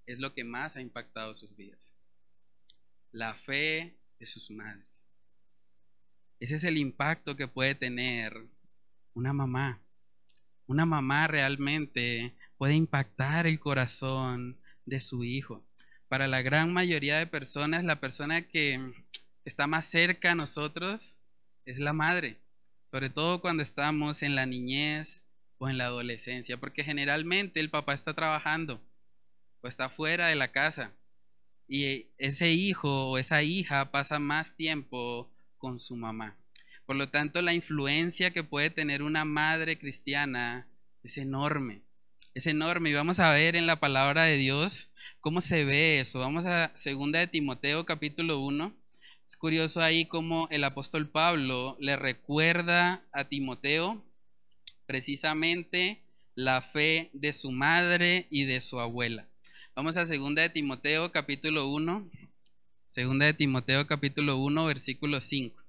es 0.06 0.20
lo 0.20 0.34
que 0.34 0.44
más 0.44 0.76
ha 0.76 0.82
impactado 0.82 1.34
sus 1.34 1.56
vidas. 1.56 1.95
La 3.16 3.34
fe 3.34 3.98
de 4.20 4.26
sus 4.26 4.52
madres. 4.52 5.02
Ese 6.42 6.56
es 6.56 6.66
el 6.66 6.78
impacto 6.78 7.38
que 7.38 7.48
puede 7.48 7.74
tener 7.74 8.34
una 9.14 9.32
mamá. 9.32 9.82
Una 10.68 10.86
mamá 10.86 11.26
realmente 11.28 12.36
puede 12.58 12.74
impactar 12.74 13.48
el 13.48 13.58
corazón 13.58 14.60
de 14.84 15.00
su 15.00 15.24
hijo. 15.24 15.66
Para 16.10 16.28
la 16.28 16.42
gran 16.42 16.74
mayoría 16.74 17.18
de 17.18 17.26
personas, 17.26 17.86
la 17.86 18.02
persona 18.02 18.50
que 18.50 18.94
está 19.46 19.66
más 19.66 19.86
cerca 19.86 20.34
a 20.34 20.36
nosotros 20.36 21.16
es 21.64 21.80
la 21.80 21.94
madre, 21.94 22.42
sobre 22.92 23.10
todo 23.10 23.40
cuando 23.40 23.64
estamos 23.64 24.24
en 24.24 24.36
la 24.36 24.46
niñez 24.46 25.24
o 25.58 25.70
en 25.70 25.78
la 25.78 25.86
adolescencia, 25.86 26.58
porque 26.58 26.84
generalmente 26.84 27.62
el 27.62 27.70
papá 27.70 27.94
está 27.94 28.14
trabajando 28.14 28.86
o 29.62 29.70
está 29.70 29.88
fuera 29.88 30.28
de 30.28 30.36
la 30.36 30.52
casa 30.52 30.92
y 31.68 32.08
ese 32.18 32.52
hijo 32.52 33.10
o 33.10 33.18
esa 33.18 33.44
hija 33.44 33.92
pasa 33.92 34.20
más 34.20 34.56
tiempo 34.56 35.32
con 35.58 35.80
su 35.80 35.96
mamá. 35.96 36.38
Por 36.86 36.96
lo 36.96 37.10
tanto, 37.10 37.42
la 37.42 37.54
influencia 37.54 38.32
que 38.32 38.44
puede 38.44 38.70
tener 38.70 39.02
una 39.02 39.26
madre 39.26 39.80
cristiana 39.80 40.68
es 41.04 41.18
enorme. 41.18 41.82
Es 42.36 42.46
enorme 42.48 42.90
y 42.90 42.94
vamos 42.94 43.20
a 43.20 43.32
ver 43.32 43.56
en 43.56 43.66
la 43.66 43.80
palabra 43.80 44.24
de 44.24 44.38
Dios 44.38 44.92
cómo 45.22 45.42
se 45.42 45.66
ve 45.66 46.00
eso. 46.00 46.20
Vamos 46.20 46.46
a 46.46 46.76
segunda 46.76 47.20
de 47.20 47.28
Timoteo 47.28 47.86
capítulo 47.86 48.40
1. 48.42 48.76
Es 49.26 49.36
curioso 49.38 49.82
ahí 49.82 50.06
cómo 50.06 50.48
el 50.52 50.64
apóstol 50.64 51.10
Pablo 51.10 51.78
le 51.80 51.96
recuerda 51.96 53.04
a 53.12 53.28
Timoteo 53.28 54.04
precisamente 54.86 56.04
la 56.36 56.62
fe 56.62 57.10
de 57.14 57.34
su 57.34 57.52
madre 57.52 58.28
y 58.30 58.44
de 58.46 58.62
su 58.62 58.80
abuela. 58.80 59.28
Vamos 59.76 59.98
a 59.98 60.06
segunda 60.06 60.42
de 60.42 60.50
Timoteo 60.50 61.12
capítulo 61.12 61.68
1. 61.68 62.10
Segunda 62.88 63.26
de 63.26 63.34
Timoteo 63.34 63.86
capítulo 63.86 64.38
1 64.38 64.66
versículo 64.68 65.20
5. 65.20 65.62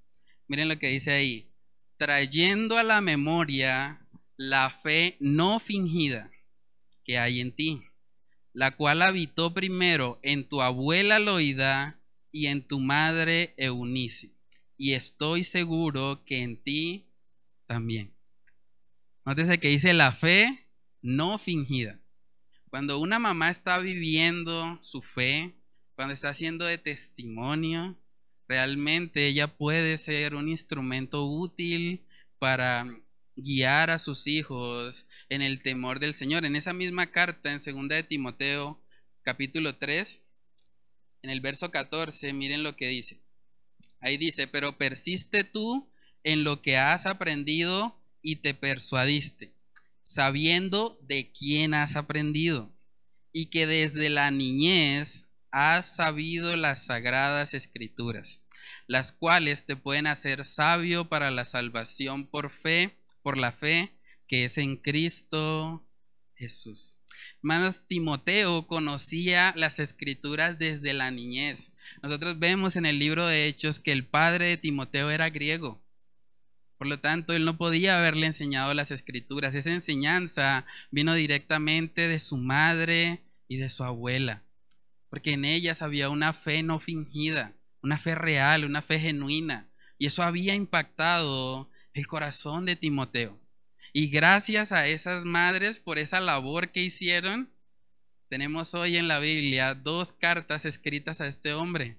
Miren 0.47 0.69
lo 0.69 0.79
que 0.79 0.90
dice 0.90 1.11
ahí. 1.11 1.51
Trayendo 1.97 2.79
a 2.79 2.85
la 2.85 3.01
memoria 3.01 4.07
la 4.37 4.71
fe 4.71 5.16
no 5.19 5.59
fingida 5.59 6.31
que 7.05 7.19
hay 7.19 7.40
en 7.40 7.51
ti, 7.51 7.83
la 8.53 8.77
cual 8.77 9.03
habitó 9.03 9.53
primero 9.53 10.21
en 10.23 10.49
tu 10.49 10.62
abuela 10.62 11.19
Loida 11.19 12.01
y 12.31 12.47
en 12.47 12.62
tu 12.62 12.79
madre 12.79 13.55
Eunice, 13.57 14.31
y 14.77 14.92
estoy 14.92 15.42
seguro 15.42 16.25
que 16.25 16.42
en 16.42 16.62
ti 16.62 17.09
también. 17.66 18.14
Nótese 19.25 19.59
que 19.59 19.66
dice 19.66 19.95
la 19.95 20.12
fe 20.12 20.69
no 21.03 21.40
fingida. 21.40 21.99
Cuando 22.77 22.99
una 22.99 23.19
mamá 23.19 23.49
está 23.49 23.79
viviendo 23.79 24.77
su 24.83 25.01
fe, 25.01 25.55
cuando 25.95 26.12
está 26.12 26.29
haciendo 26.29 26.67
de 26.67 26.77
testimonio, 26.77 27.99
realmente 28.49 29.29
ella 29.29 29.57
puede 29.57 29.97
ser 29.97 30.35
un 30.35 30.51
instrumento 30.51 31.25
útil 31.25 32.05
para 32.39 32.87
guiar 33.35 33.89
a 33.89 33.99
sus 33.99 34.27
hijos 34.27 35.09
en 35.31 35.41
el 35.41 35.62
temor 35.62 36.01
del 36.01 36.12
Señor. 36.12 36.45
En 36.45 36.55
esa 36.55 36.75
misma 36.75 37.11
carta, 37.12 37.51
en 37.51 37.62
2 37.65 37.89
de 37.89 38.03
Timoteo, 38.03 38.79
capítulo 39.23 39.79
3, 39.79 40.23
en 41.23 41.31
el 41.31 41.41
verso 41.41 41.71
14, 41.71 42.35
miren 42.35 42.62
lo 42.62 42.77
que 42.77 42.89
dice. 42.89 43.23
Ahí 44.01 44.19
dice, 44.19 44.49
pero 44.49 44.77
persiste 44.77 45.45
tú 45.45 45.91
en 46.25 46.45
lo 46.45 46.61
que 46.61 46.77
has 46.77 47.07
aprendido 47.07 47.99
y 48.21 48.37
te 48.37 48.53
persuadiste, 48.53 49.56
sabiendo 50.07 51.01
de 51.03 51.33
quién 51.33 51.75
has 51.75 51.97
aprendido 51.97 52.73
y 53.33 53.47
que 53.47 53.66
desde 53.66 54.09
la 54.09 54.31
niñez 54.31 55.27
has 55.51 55.97
sabido 55.97 56.57
las 56.57 56.87
sagradas 56.87 57.55
escrituras, 57.55 58.45
las 58.87 59.11
cuales 59.11 59.66
te 59.66 59.75
pueden 59.75 60.07
hacer 60.07 60.45
sabio 60.45 61.09
para 61.09 61.33
la 61.33 61.45
salvación 61.45 62.25
por 62.25 62.53
fe, 62.53 62.97
por 63.25 63.37
la 63.37 63.51
fe 63.51 63.99
que 64.29 64.45
es 64.45 64.59
en 64.59 64.77
Cristo 64.77 65.85
Jesús. 66.37 67.01
Hermanos, 67.38 67.81
Timoteo 67.88 68.69
conocía 68.69 69.55
las 69.57 69.81
escrituras 69.81 70.57
desde 70.57 70.95
la 70.95 71.11
niñez. 71.11 71.73
Nosotros 72.01 72.38
vemos 72.38 72.77
en 72.77 72.87
el 72.87 73.01
libro 73.01 73.27
de 73.27 73.49
Hechos 73.49 73.81
que 73.81 73.90
el 73.90 74.07
padre 74.07 74.47
de 74.47 74.57
Timoteo 74.57 75.11
era 75.11 75.31
griego. 75.31 75.85
Por 76.79 76.89
lo 76.89 77.01
tanto, 77.01 77.33
él 77.33 77.45
no 77.45 77.57
podía 77.57 77.99
haberle 77.99 78.27
enseñado 78.27 78.75
las 78.75 78.91
escrituras. 78.91 79.55
Esa 79.55 79.71
enseñanza 79.71 80.67
vino 80.91 81.15
directamente 81.15 82.09
de 82.09 82.21
su 82.21 82.37
madre 82.37 83.23
y 83.49 83.57
de 83.57 83.71
su 83.71 83.85
abuela, 83.85 84.43
porque 85.09 85.33
en 85.33 85.45
ellas 85.45 85.83
había 85.83 86.11
una 86.11 86.33
fe 86.33 86.62
no 86.62 86.79
fingida, 86.81 87.55
una 87.83 87.99
fe 87.99 88.15
real, 88.15 88.65
una 88.65 88.83
fe 88.83 88.99
genuina. 88.99 89.71
Y 89.99 90.07
eso 90.07 90.23
había 90.23 90.55
impactado 90.55 91.71
el 91.95 92.07
corazón 92.07 92.67
de 92.67 92.77
Timoteo. 92.77 93.41
Y 93.95 94.09
gracias 94.09 94.73
a 94.73 94.87
esas 94.87 95.25
madres 95.25 95.79
por 95.79 95.99
esa 95.99 96.21
labor 96.21 96.71
que 96.71 96.83
hicieron, 96.83 97.51
tenemos 98.29 98.75
hoy 98.75 98.97
en 98.97 99.09
la 99.09 99.21
Biblia 99.21 99.75
dos 99.75 100.12
cartas 100.12 100.67
escritas 100.67 101.23
a 101.23 101.27
este 101.27 101.55
hombre. 101.55 101.97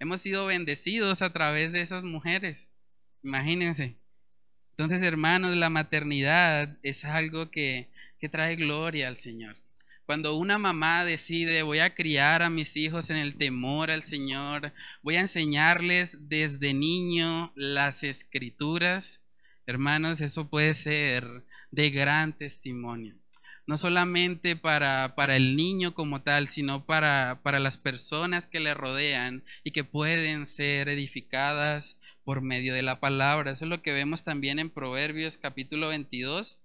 Hemos 0.00 0.22
sido 0.22 0.46
bendecidos 0.46 1.22
a 1.22 1.32
través 1.32 1.70
de 1.70 1.82
esas 1.82 2.02
mujeres. 2.02 2.73
Imagínense. 3.24 3.96
Entonces, 4.72 5.02
hermanos, 5.02 5.56
la 5.56 5.70
maternidad 5.70 6.76
es 6.82 7.04
algo 7.06 7.50
que, 7.50 7.88
que 8.20 8.28
trae 8.28 8.54
gloria 8.54 9.08
al 9.08 9.16
Señor. 9.16 9.56
Cuando 10.04 10.36
una 10.36 10.58
mamá 10.58 11.06
decide, 11.06 11.62
voy 11.62 11.78
a 11.78 11.94
criar 11.94 12.42
a 12.42 12.50
mis 12.50 12.76
hijos 12.76 13.08
en 13.08 13.16
el 13.16 13.36
temor 13.36 13.90
al 13.90 14.02
Señor, 14.02 14.74
voy 15.02 15.16
a 15.16 15.20
enseñarles 15.20 16.28
desde 16.28 16.74
niño 16.74 17.50
las 17.56 18.02
escrituras, 18.02 19.22
hermanos, 19.64 20.20
eso 20.20 20.50
puede 20.50 20.74
ser 20.74 21.44
de 21.70 21.88
gran 21.88 22.36
testimonio. 22.36 23.16
No 23.66 23.78
solamente 23.78 24.56
para, 24.56 25.14
para 25.14 25.36
el 25.36 25.56
niño 25.56 25.94
como 25.94 26.20
tal, 26.20 26.48
sino 26.50 26.84
para, 26.84 27.40
para 27.42 27.58
las 27.58 27.78
personas 27.78 28.46
que 28.46 28.60
le 28.60 28.74
rodean 28.74 29.42
y 29.62 29.70
que 29.70 29.84
pueden 29.84 30.44
ser 30.44 30.90
edificadas 30.90 31.96
por 32.24 32.40
medio 32.40 32.74
de 32.74 32.82
la 32.82 33.00
palabra. 33.00 33.52
Eso 33.52 33.64
es 33.64 33.68
lo 33.68 33.82
que 33.82 33.92
vemos 33.92 34.24
también 34.24 34.58
en 34.58 34.70
Proverbios 34.70 35.38
capítulo 35.38 35.88
22. 35.88 36.60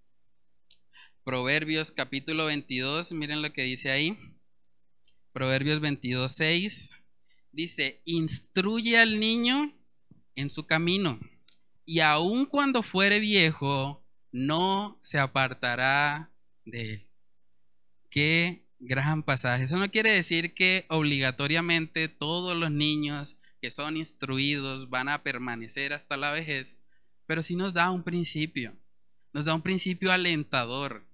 Proverbios 1.24 1.92
capítulo 1.92 2.46
22, 2.46 3.12
miren 3.12 3.42
lo 3.42 3.52
que 3.54 3.64
dice 3.64 3.92
ahí. 3.92 4.18
Proverbios 5.34 5.80
22, 5.82 6.32
6. 6.32 6.92
Dice, 7.52 8.02
instruye 8.06 8.98
al 8.98 9.20
niño 9.20 9.74
en 10.36 10.50
su 10.50 10.66
camino 10.66 11.20
y 11.90 12.02
aun 12.02 12.46
cuando 12.46 12.84
fuere 12.84 13.20
viejo, 13.20 14.06
no 14.32 15.00
se 15.02 15.18
apartará 15.18 16.32
de 16.64 16.94
él. 16.94 17.10
Qué 18.12 18.64
gran 18.78 19.24
pasaje. 19.24 19.64
Eso 19.64 19.78
no 19.78 19.90
quiere 19.90 20.12
decir 20.12 20.54
que 20.54 20.86
obligatoriamente 20.90 22.08
todos 22.08 22.56
los 22.56 22.70
niños 22.70 23.39
que 23.62 23.72
son 23.72 23.98
instruidos 23.98 24.90
van 24.90 25.10
a 25.10 25.24
permanecer 25.24 25.94
hasta 25.94 26.18
la 26.18 26.32
vejez, 26.32 26.80
pero 27.26 27.44
sí 27.44 27.56
nos 27.56 27.74
da 27.74 27.92
un 27.92 28.04
principio, 28.04 28.76
nos 29.34 29.46
da 29.46 29.54
un 29.54 29.62
principio 29.62 30.12
alentador 30.12 31.06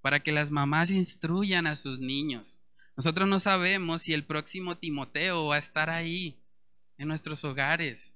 para 0.00 0.20
que 0.20 0.32
las 0.32 0.50
mamás 0.50 0.90
instruyan 0.90 1.66
a 1.66 1.76
sus 1.76 1.98
niños. 1.98 2.60
Nosotros 2.96 3.28
no 3.28 3.40
sabemos 3.40 4.02
si 4.02 4.14
el 4.14 4.24
próximo 4.24 4.78
Timoteo 4.78 5.46
va 5.46 5.56
a 5.56 5.58
estar 5.58 5.90
ahí, 5.90 6.38
en 6.98 7.08
nuestros 7.08 7.44
hogares, 7.44 8.14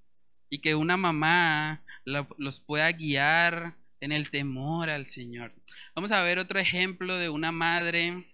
y 0.48 0.58
que 0.58 0.74
una 0.74 0.96
mamá 0.96 1.84
los 2.04 2.60
pueda 2.60 2.90
guiar 2.92 3.76
en 4.00 4.12
el 4.12 4.30
temor 4.30 4.88
al 4.88 5.06
Señor. 5.06 5.54
Vamos 5.94 6.12
a 6.12 6.22
ver 6.22 6.38
otro 6.38 6.58
ejemplo 6.58 7.16
de 7.16 7.28
una 7.28 7.52
madre 7.52 8.26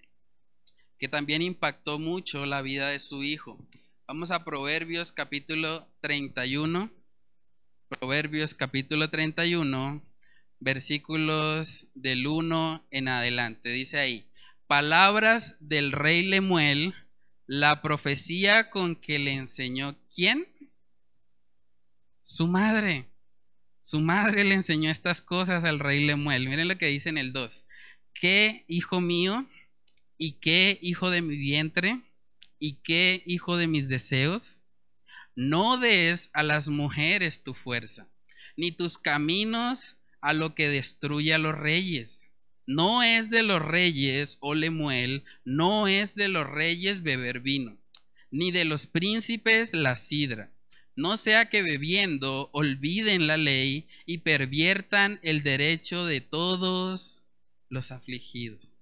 que 0.99 1.09
también 1.09 1.43
impactó 1.43 1.99
mucho 1.99 2.47
la 2.47 2.63
vida 2.63 2.89
de 2.89 2.99
su 2.99 3.23
hijo. 3.23 3.59
Vamos 4.09 4.31
a 4.31 4.45
Proverbios 4.45 5.11
capítulo 5.11 5.93
31. 6.01 6.93
Proverbios 7.89 8.55
capítulo 8.55 9.11
31, 9.11 10.01
versículos 10.61 11.89
del 11.95 12.29
1 12.29 12.87
en 12.93 13.09
adelante. 13.09 13.71
Dice 13.71 13.99
ahí, 13.99 14.31
palabras 14.69 15.57
del 15.59 15.91
rey 15.91 16.23
Lemuel, 16.23 16.95
la 17.49 17.83
profecía 17.83 18.71
con 18.71 18.95
que 18.95 19.19
le 19.19 19.33
enseñó 19.33 19.99
quién? 20.15 20.47
Su 22.23 22.47
madre. 22.47 23.09
Su 23.83 23.99
madre 23.99 24.45
le 24.45 24.55
enseñó 24.55 24.89
estas 24.89 25.21
cosas 25.21 25.65
al 25.65 25.81
rey 25.81 26.07
Lemuel. 26.07 26.49
Miren 26.49 26.69
lo 26.69 26.79
que 26.79 26.87
dice 26.87 27.09
en 27.09 27.19
el 27.19 27.33
2. 27.33 27.65
¿Qué 28.15 28.65
hijo 28.69 29.01
mío 29.01 29.49
y 30.17 30.35
qué 30.35 30.79
hijo 30.81 31.11
de 31.11 31.23
mi 31.23 31.37
vientre? 31.37 32.06
¿Y 32.59 32.77
qué 32.83 33.23
hijo 33.27 33.57
de 33.57 33.67
mis 33.67 33.89
deseos? 33.89 34.63
No 35.35 35.77
des 35.77 36.31
a 36.33 36.43
las 36.43 36.69
mujeres 36.69 37.43
tu 37.43 37.53
fuerza, 37.53 38.09
ni 38.57 38.73
tus 38.73 38.97
caminos 38.97 39.99
a 40.23 40.33
lo 40.33 40.55
que 40.55 40.69
destruye 40.69 41.35
a 41.35 41.39
los 41.39 41.55
reyes. 41.55 42.29
no 42.69 43.05
es 43.05 43.31
de 43.31 43.45
los 43.45 43.63
reyes, 43.63 44.39
o 44.41 44.55
Lemuel, 44.55 45.25
no 45.45 45.87
es 45.87 46.17
de 46.17 46.27
los 46.29 46.49
reyes 46.49 47.05
beber 47.05 47.39
vino, 47.39 47.79
ni 48.33 48.51
de 48.51 48.65
los 48.65 48.87
príncipes 48.87 49.73
la 49.73 49.95
sidra. 49.95 50.53
No 50.97 51.17
sea 51.17 51.49
que 51.49 51.63
bebiendo 51.63 52.51
olviden 52.53 53.29
la 53.29 53.37
ley 53.37 53.87
y 54.05 54.19
perviertan 54.19 55.21
el 55.23 55.45
derecho 55.45 56.07
de 56.07 56.21
todos 56.21 57.23
los 57.69 57.93
afligidos. 57.93 58.77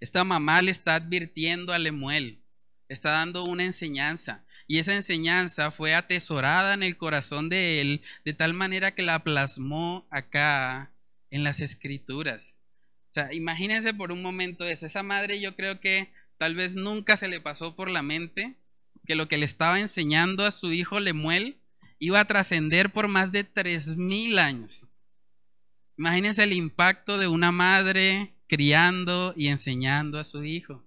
Esta 0.00 0.24
mamá 0.24 0.60
le 0.60 0.70
está 0.70 0.96
advirtiendo 0.96 1.72
a 1.72 1.78
Lemuel, 1.78 2.42
está 2.88 3.10
dando 3.10 3.44
una 3.44 3.64
enseñanza. 3.64 4.44
Y 4.68 4.78
esa 4.78 4.94
enseñanza 4.94 5.70
fue 5.70 5.94
atesorada 5.94 6.74
en 6.74 6.82
el 6.82 6.96
corazón 6.96 7.48
de 7.48 7.80
él 7.80 8.02
de 8.24 8.34
tal 8.34 8.54
manera 8.54 8.94
que 8.94 9.02
la 9.02 9.22
plasmó 9.22 10.06
acá 10.10 10.92
en 11.30 11.44
las 11.44 11.60
escrituras. 11.60 12.58
O 13.10 13.12
sea, 13.12 13.32
imagínense 13.32 13.94
por 13.94 14.12
un 14.12 14.22
momento 14.22 14.64
eso. 14.64 14.86
Esa 14.86 15.02
madre 15.02 15.40
yo 15.40 15.54
creo 15.54 15.80
que 15.80 16.12
tal 16.38 16.54
vez 16.54 16.74
nunca 16.74 17.16
se 17.16 17.28
le 17.28 17.40
pasó 17.40 17.76
por 17.76 17.90
la 17.90 18.02
mente 18.02 18.56
que 19.06 19.14
lo 19.14 19.28
que 19.28 19.38
le 19.38 19.46
estaba 19.46 19.80
enseñando 19.80 20.44
a 20.44 20.50
su 20.50 20.72
hijo 20.72 21.00
Lemuel 21.00 21.60
iba 21.98 22.20
a 22.20 22.26
trascender 22.26 22.90
por 22.90 23.08
más 23.08 23.32
de 23.32 23.44
tres 23.44 23.96
mil 23.96 24.38
años. 24.38 24.84
Imagínense 25.96 26.42
el 26.42 26.52
impacto 26.52 27.16
de 27.16 27.28
una 27.28 27.52
madre 27.52 28.34
criando 28.48 29.32
y 29.36 29.48
enseñando 29.48 30.18
a 30.18 30.24
su 30.24 30.44
hijo. 30.44 30.85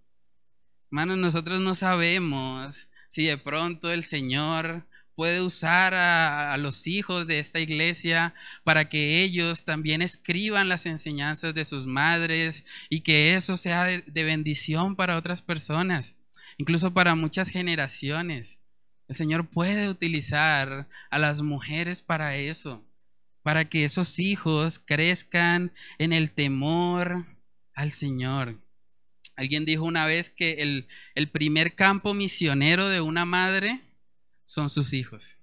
Hermanos, 0.92 1.20
nosotros 1.20 1.60
no 1.60 1.76
sabemos 1.76 2.88
si 3.10 3.26
de 3.26 3.38
pronto 3.38 3.92
el 3.92 4.04
Señor 4.04 4.88
puede 5.14 5.40
usar 5.42 5.94
a, 5.94 6.58
los 6.58 6.88
hijos 6.88 7.28
de 7.28 7.38
esta 7.38 7.60
iglesia 7.60 8.34
para 8.64 8.90
que 8.90 9.22
ellos 9.22 9.66
también 9.66 10.02
escriban 10.02 10.68
las 10.68 10.88
enseñanzas 10.88 11.54
de 11.54 11.64
sus 11.64 11.86
madres 11.86 12.66
y 12.90 13.02
que 13.02 13.36
eso 13.36 13.56
sea 13.56 13.84
de 13.86 14.24
bendición 14.24 14.96
para 14.96 15.18
otras 15.18 15.44
personas, 15.44 16.18
incluso 16.58 16.92
para 16.92 17.14
muchas 17.14 17.50
generaciones. 17.50 18.58
El 19.08 19.16
Señor 19.16 19.48
puede 19.48 19.90
utilizar 19.90 20.88
a 21.12 21.20
las 21.20 21.44
mujeres 21.44 22.02
para 22.02 22.36
eso, 22.36 22.84
para 23.44 23.66
que 23.66 23.86
esos 23.86 24.18
hijos 24.18 24.80
crezcan 24.80 25.72
en 26.00 26.14
el 26.14 26.32
temor 26.32 27.28
al 27.76 27.92
Señor. 27.92 28.58
Alguien 29.40 29.64
dijo 29.64 29.86
una 29.86 30.06
vez 30.06 30.30
que 30.30 30.58
el, 31.16 31.30
primer 31.30 31.74
campo 31.74 32.14
misionero 32.14 32.90
de 32.90 33.00
una 33.00 33.24
madre 33.24 33.80
son 34.44 34.70
sus 34.70 34.92
hijos. 34.92 35.38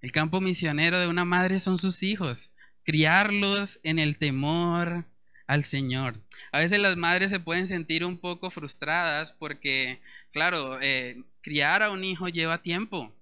El 0.00 0.12
campo 0.12 0.40
misionero 0.40 0.98
de 0.98 1.06
una 1.06 1.26
madre 1.26 1.60
son 1.60 1.78
sus 1.78 2.02
hijos. 2.02 2.52
Criarlos 2.84 3.80
en 3.82 3.98
el 3.98 4.16
temor 4.16 5.04
al 5.46 5.64
Señor. 5.64 6.22
A 6.52 6.60
veces 6.60 6.78
las 6.78 6.96
madres 6.96 7.28
se 7.28 7.38
pueden 7.38 7.66
sentir 7.66 8.02
un 8.02 8.16
poco 8.16 8.50
frustradas 8.50 9.30
porque, 9.30 10.00
claro, 10.32 10.80
eh, 10.80 11.22
criar 11.42 11.82
a 11.82 11.90
un 11.90 12.02
hijo 12.02 12.28
lleva 12.28 12.62
tiempo 12.62 13.14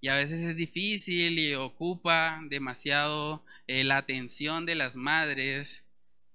y 0.00 0.10
a 0.10 0.14
veces 0.14 0.42
es 0.42 0.54
difícil 0.54 1.40
y 1.40 1.54
ocupa 1.54 2.40
demasiado 2.48 3.44
eh, 3.66 3.82
la 3.82 3.96
atención 3.96 4.64
de 4.64 4.76
las 4.76 4.94
madres, 4.94 5.82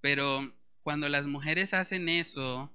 pero 0.01 0.53
cuando 0.87 1.09
las 1.09 1.25
mujeres 1.25 1.73
hacen 1.73 2.07
eso 2.07 2.71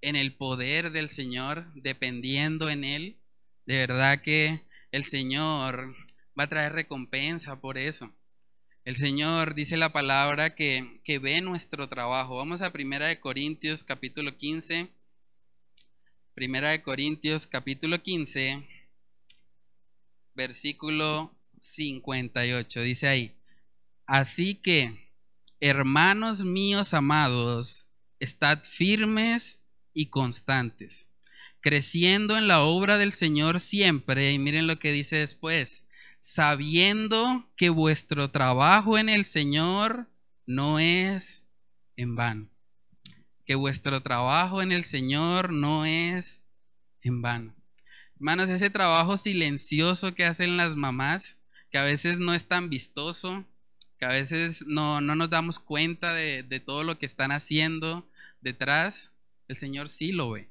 en 0.00 0.16
el 0.16 0.34
poder 0.34 0.90
del 0.90 1.08
Señor, 1.08 1.72
dependiendo 1.76 2.68
en 2.68 2.82
Él, 2.82 3.20
de 3.66 3.74
verdad 3.86 4.20
que 4.20 4.62
el 4.90 5.04
Señor 5.04 5.94
va 6.36 6.42
a 6.42 6.48
traer 6.48 6.72
recompensa 6.72 7.60
por 7.60 7.78
eso. 7.78 8.12
El 8.84 8.96
Señor 8.96 9.54
dice 9.54 9.76
la 9.76 9.92
palabra 9.92 10.56
que, 10.56 11.00
que 11.04 11.20
ve 11.20 11.40
nuestro 11.40 11.88
trabajo. 11.88 12.34
Vamos 12.34 12.62
a 12.62 12.72
Primera 12.72 13.06
de 13.06 13.20
Corintios 13.20 13.84
capítulo 13.84 14.36
15. 14.36 14.88
Primera 16.34 16.70
de 16.70 16.82
Corintios 16.82 17.46
capítulo 17.46 18.02
15, 18.02 18.66
versículo 20.34 21.32
58. 21.60 22.80
Dice 22.80 23.06
ahí, 23.06 23.36
así 24.04 24.56
que 24.56 25.03
hermanos 25.60 26.44
míos 26.44 26.94
amados, 26.94 27.86
estad 28.20 28.62
firmes 28.62 29.60
y 29.92 30.06
constantes, 30.06 31.08
creciendo 31.60 32.36
en 32.36 32.48
la 32.48 32.60
obra 32.60 32.98
del 32.98 33.12
Señor 33.12 33.60
siempre. 33.60 34.32
Y 34.32 34.38
miren 34.38 34.66
lo 34.66 34.78
que 34.78 34.92
dice 34.92 35.16
después, 35.16 35.84
sabiendo 36.18 37.48
que 37.56 37.70
vuestro 37.70 38.30
trabajo 38.30 38.98
en 38.98 39.08
el 39.08 39.24
Señor 39.24 40.08
no 40.46 40.78
es 40.78 41.44
en 41.96 42.16
vano. 42.16 42.48
Que 43.46 43.54
vuestro 43.54 44.02
trabajo 44.02 44.62
en 44.62 44.72
el 44.72 44.84
Señor 44.84 45.52
no 45.52 45.84
es 45.84 46.42
en 47.02 47.22
vano. 47.22 47.54
Hermanos, 48.16 48.48
ese 48.48 48.70
trabajo 48.70 49.16
silencioso 49.16 50.14
que 50.14 50.24
hacen 50.24 50.56
las 50.56 50.76
mamás, 50.76 51.36
que 51.70 51.78
a 51.78 51.84
veces 51.84 52.18
no 52.18 52.32
es 52.32 52.46
tan 52.46 52.70
vistoso, 52.70 53.44
a 54.04 54.08
veces 54.08 54.64
no, 54.66 55.00
nos 55.00 55.30
damos 55.30 55.58
cuenta 55.58 56.12
de, 56.12 56.42
de 56.42 56.60
todo 56.60 56.84
lo 56.84 56.98
que 56.98 57.06
están 57.06 57.32
haciendo 57.32 58.08
detrás, 58.40 59.10
el 59.48 59.56
Señor 59.56 59.88
sí 59.88 60.12
lo 60.12 60.30
ve. 60.30 60.48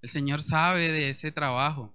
El 0.00 0.10
Señor 0.10 0.42
sabe 0.42 0.90
de 0.90 1.10
ese 1.10 1.30
trabajo 1.30 1.94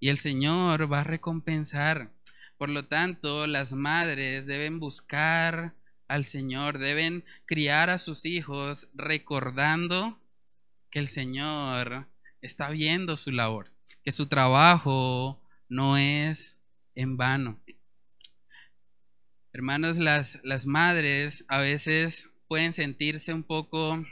y 0.00 0.08
el 0.08 0.18
Señor 0.18 0.90
va 0.90 1.00
a 1.00 1.04
recompensar. 1.04 2.10
Por 2.56 2.70
lo 2.70 2.84
tanto, 2.84 3.46
las 3.46 3.72
madres 3.72 4.46
deben 4.46 4.80
buscar 4.80 5.74
al 6.08 6.24
Señor, 6.24 6.78
deben 6.78 7.24
criar 7.46 7.90
a 7.90 7.98
sus 7.98 8.24
hijos 8.24 8.88
recordando 8.94 10.18
que 10.90 10.98
el 10.98 11.08
Señor 11.08 12.06
está 12.40 12.70
viendo 12.70 13.16
su 13.16 13.30
labor, 13.30 13.70
que 14.04 14.12
su 14.12 14.26
trabajo 14.26 15.40
no 15.68 15.96
es 15.96 16.56
en 16.94 17.16
vano. 17.16 17.60
Hermanos, 19.52 19.96
las, 19.96 20.38
las 20.44 20.66
madres 20.66 21.44
a 21.48 21.58
veces 21.58 22.28
pueden 22.48 22.74
sentirse 22.74 23.32
un 23.32 23.42
poco, 23.42 24.04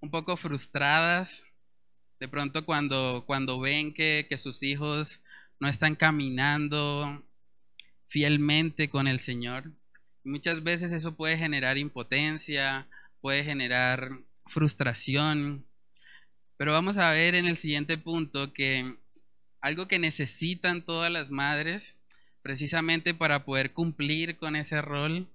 un 0.00 0.10
poco 0.10 0.36
frustradas 0.36 1.44
de 2.20 2.28
pronto 2.28 2.64
cuando, 2.64 3.24
cuando 3.26 3.58
ven 3.58 3.92
que, 3.92 4.26
que 4.28 4.38
sus 4.38 4.62
hijos 4.62 5.20
no 5.58 5.68
están 5.68 5.96
caminando 5.96 7.24
fielmente 8.08 8.88
con 8.88 9.08
el 9.08 9.18
Señor. 9.18 9.72
Muchas 10.22 10.62
veces 10.62 10.92
eso 10.92 11.16
puede 11.16 11.36
generar 11.36 11.78
impotencia, 11.78 12.88
puede 13.20 13.42
generar 13.42 14.10
frustración. 14.46 15.66
Pero 16.56 16.72
vamos 16.72 16.96
a 16.96 17.10
ver 17.10 17.34
en 17.34 17.46
el 17.46 17.56
siguiente 17.56 17.98
punto 17.98 18.52
que 18.52 18.96
algo 19.60 19.88
que 19.88 19.98
necesitan 19.98 20.84
todas 20.84 21.10
las 21.10 21.30
madres 21.30 21.98
precisamente 22.46 23.12
para 23.12 23.44
poder 23.44 23.72
cumplir 23.72 24.36
con 24.36 24.54
ese 24.54 24.80
rol, 24.80 25.28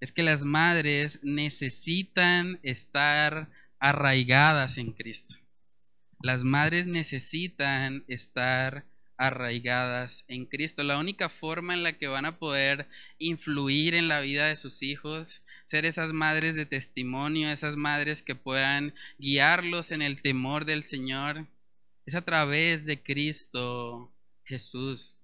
es 0.00 0.10
que 0.10 0.24
las 0.24 0.42
madres 0.42 1.20
necesitan 1.22 2.58
estar 2.64 3.48
arraigadas 3.78 4.76
en 4.76 4.90
Cristo. 4.90 5.36
Las 6.20 6.42
madres 6.42 6.88
necesitan 6.88 8.04
estar 8.08 8.84
arraigadas 9.18 10.24
en 10.26 10.46
Cristo. 10.46 10.82
La 10.82 10.98
única 10.98 11.28
forma 11.28 11.74
en 11.74 11.84
la 11.84 11.92
que 11.92 12.08
van 12.08 12.26
a 12.26 12.40
poder 12.40 12.88
influir 13.18 13.94
en 13.94 14.08
la 14.08 14.18
vida 14.18 14.46
de 14.46 14.56
sus 14.56 14.82
hijos, 14.82 15.44
ser 15.64 15.86
esas 15.86 16.12
madres 16.12 16.56
de 16.56 16.66
testimonio, 16.66 17.50
esas 17.50 17.76
madres 17.76 18.20
que 18.20 18.34
puedan 18.34 18.94
guiarlos 19.20 19.92
en 19.92 20.02
el 20.02 20.20
temor 20.22 20.64
del 20.64 20.82
Señor, 20.82 21.46
es 22.04 22.16
a 22.16 22.22
través 22.22 22.84
de 22.84 23.00
Cristo 23.00 24.12
Jesús. 24.42 25.17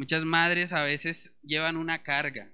Muchas 0.00 0.24
madres 0.24 0.72
a 0.72 0.82
veces 0.82 1.30
llevan 1.42 1.76
una 1.76 2.02
carga. 2.02 2.50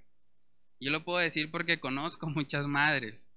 Yo 0.81 0.91
lo 0.91 1.05
puedo 1.05 1.21
decir 1.21 1.53
porque 1.53 1.79
conozco 1.79 2.29
muchas 2.35 2.67
madres 2.67 3.31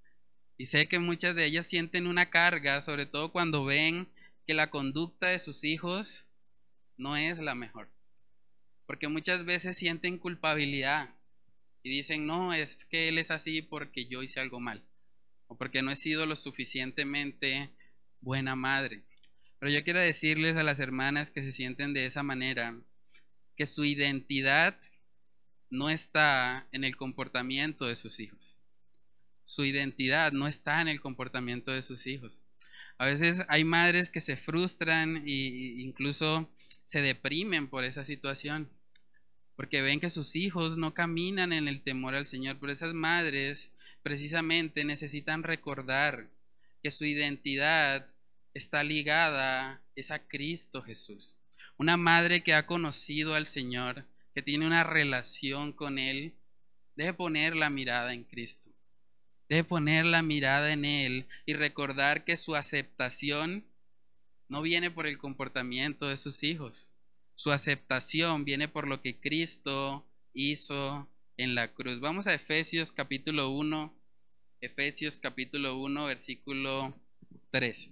y 0.57 0.65
sé 0.65 0.87
que 0.87 0.97
muchas 0.97 1.35
de 1.35 1.45
ellas 1.45 1.67
sienten 1.67 2.07
una 2.07 2.31
carga, 2.31 2.81
sobre 2.81 3.05
todo 3.05 3.31
cuando 3.31 3.65
ven 3.65 4.09
que 4.47 4.55
la 4.55 4.71
conducta 4.71 5.27
de 5.27 5.37
sus 5.37 5.63
hijos 5.63 6.25
no 6.97 7.17
es 7.17 7.37
la 7.37 7.53
mejor. 7.53 7.87
Porque 8.87 9.09
muchas 9.09 9.45
veces 9.45 9.77
sienten 9.77 10.17
culpabilidad 10.17 11.13
y 11.83 11.91
dicen, 11.91 12.25
no, 12.25 12.51
es 12.51 12.85
que 12.85 13.09
él 13.09 13.19
es 13.19 13.29
así 13.29 13.61
porque 13.61 14.07
yo 14.07 14.23
hice 14.23 14.39
algo 14.39 14.59
mal 14.59 14.83
o 15.45 15.55
porque 15.55 15.83
no 15.83 15.91
he 15.91 15.95
sido 15.95 16.25
lo 16.25 16.35
suficientemente 16.35 17.69
buena 18.21 18.55
madre. 18.55 19.03
Pero 19.59 19.71
yo 19.71 19.83
quiero 19.83 19.99
decirles 19.99 20.57
a 20.57 20.63
las 20.63 20.79
hermanas 20.79 21.29
que 21.29 21.43
se 21.43 21.51
sienten 21.51 21.93
de 21.93 22.07
esa 22.07 22.23
manera, 22.23 22.75
que 23.59 23.67
su 23.67 23.83
identidad 23.83 24.79
no 25.69 25.89
está 25.89 26.65
en 26.71 26.85
el 26.85 26.95
comportamiento 26.95 27.87
de 27.87 27.95
sus 27.95 28.21
hijos. 28.21 28.57
Su 29.43 29.65
identidad 29.65 30.31
no 30.31 30.47
está 30.47 30.79
en 30.79 30.87
el 30.87 31.01
comportamiento 31.01 31.71
de 31.71 31.81
sus 31.81 32.07
hijos. 32.07 32.45
A 32.97 33.05
veces 33.07 33.43
hay 33.49 33.65
madres 33.65 34.09
que 34.09 34.21
se 34.21 34.37
frustran 34.37 35.25
e 35.27 35.75
incluso 35.81 36.49
se 36.85 37.01
deprimen 37.01 37.67
por 37.67 37.83
esa 37.83 38.05
situación, 38.05 38.69
porque 39.57 39.81
ven 39.81 39.99
que 39.99 40.09
sus 40.09 40.37
hijos 40.37 40.77
no 40.77 40.93
caminan 40.93 41.51
en 41.51 41.67
el 41.67 41.83
temor 41.83 42.15
al 42.15 42.27
Señor. 42.27 42.59
Pero 42.61 42.71
esas 42.71 42.93
madres 42.93 43.73
precisamente 44.03 44.85
necesitan 44.85 45.43
recordar 45.43 46.29
que 46.81 46.91
su 46.91 47.03
identidad 47.03 48.09
está 48.53 48.85
ligada 48.85 49.83
es 49.97 50.11
a 50.11 50.25
Cristo 50.29 50.81
Jesús. 50.81 51.38
Una 51.79 51.95
madre 51.95 52.43
que 52.43 52.53
ha 52.53 52.65
conocido 52.65 53.35
al 53.35 53.47
Señor, 53.47 54.05
que 54.35 54.41
tiene 54.41 54.67
una 54.67 54.83
relación 54.83 55.71
con 55.71 55.97
Él, 55.97 56.35
debe 56.97 57.13
poner 57.13 57.55
la 57.55 57.69
mirada 57.69 58.13
en 58.13 58.25
Cristo. 58.25 58.69
Debe 59.47 59.63
poner 59.63 60.03
la 60.03 60.21
mirada 60.21 60.73
en 60.73 60.83
Él 60.83 61.29
y 61.45 61.53
recordar 61.53 62.25
que 62.25 62.35
su 62.35 62.57
aceptación 62.57 63.65
no 64.49 64.61
viene 64.61 64.91
por 64.91 65.07
el 65.07 65.17
comportamiento 65.17 66.09
de 66.09 66.17
sus 66.17 66.43
hijos. 66.43 66.91
Su 67.33 67.53
aceptación 67.53 68.43
viene 68.43 68.67
por 68.67 68.85
lo 68.85 69.01
que 69.01 69.17
Cristo 69.17 70.05
hizo 70.33 71.09
en 71.37 71.55
la 71.55 71.73
cruz. 71.73 72.01
Vamos 72.01 72.27
a 72.27 72.33
Efesios 72.33 72.91
capítulo 72.91 73.51
1, 73.51 73.97
Efesios 74.59 75.15
capítulo 75.15 75.77
1, 75.77 76.03
versículo 76.03 76.93
3. 77.51 77.91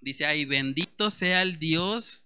Dice 0.00 0.26
ahí, 0.26 0.44
bendito 0.44 1.10
sea 1.10 1.42
el 1.42 1.60
Dios 1.60 2.25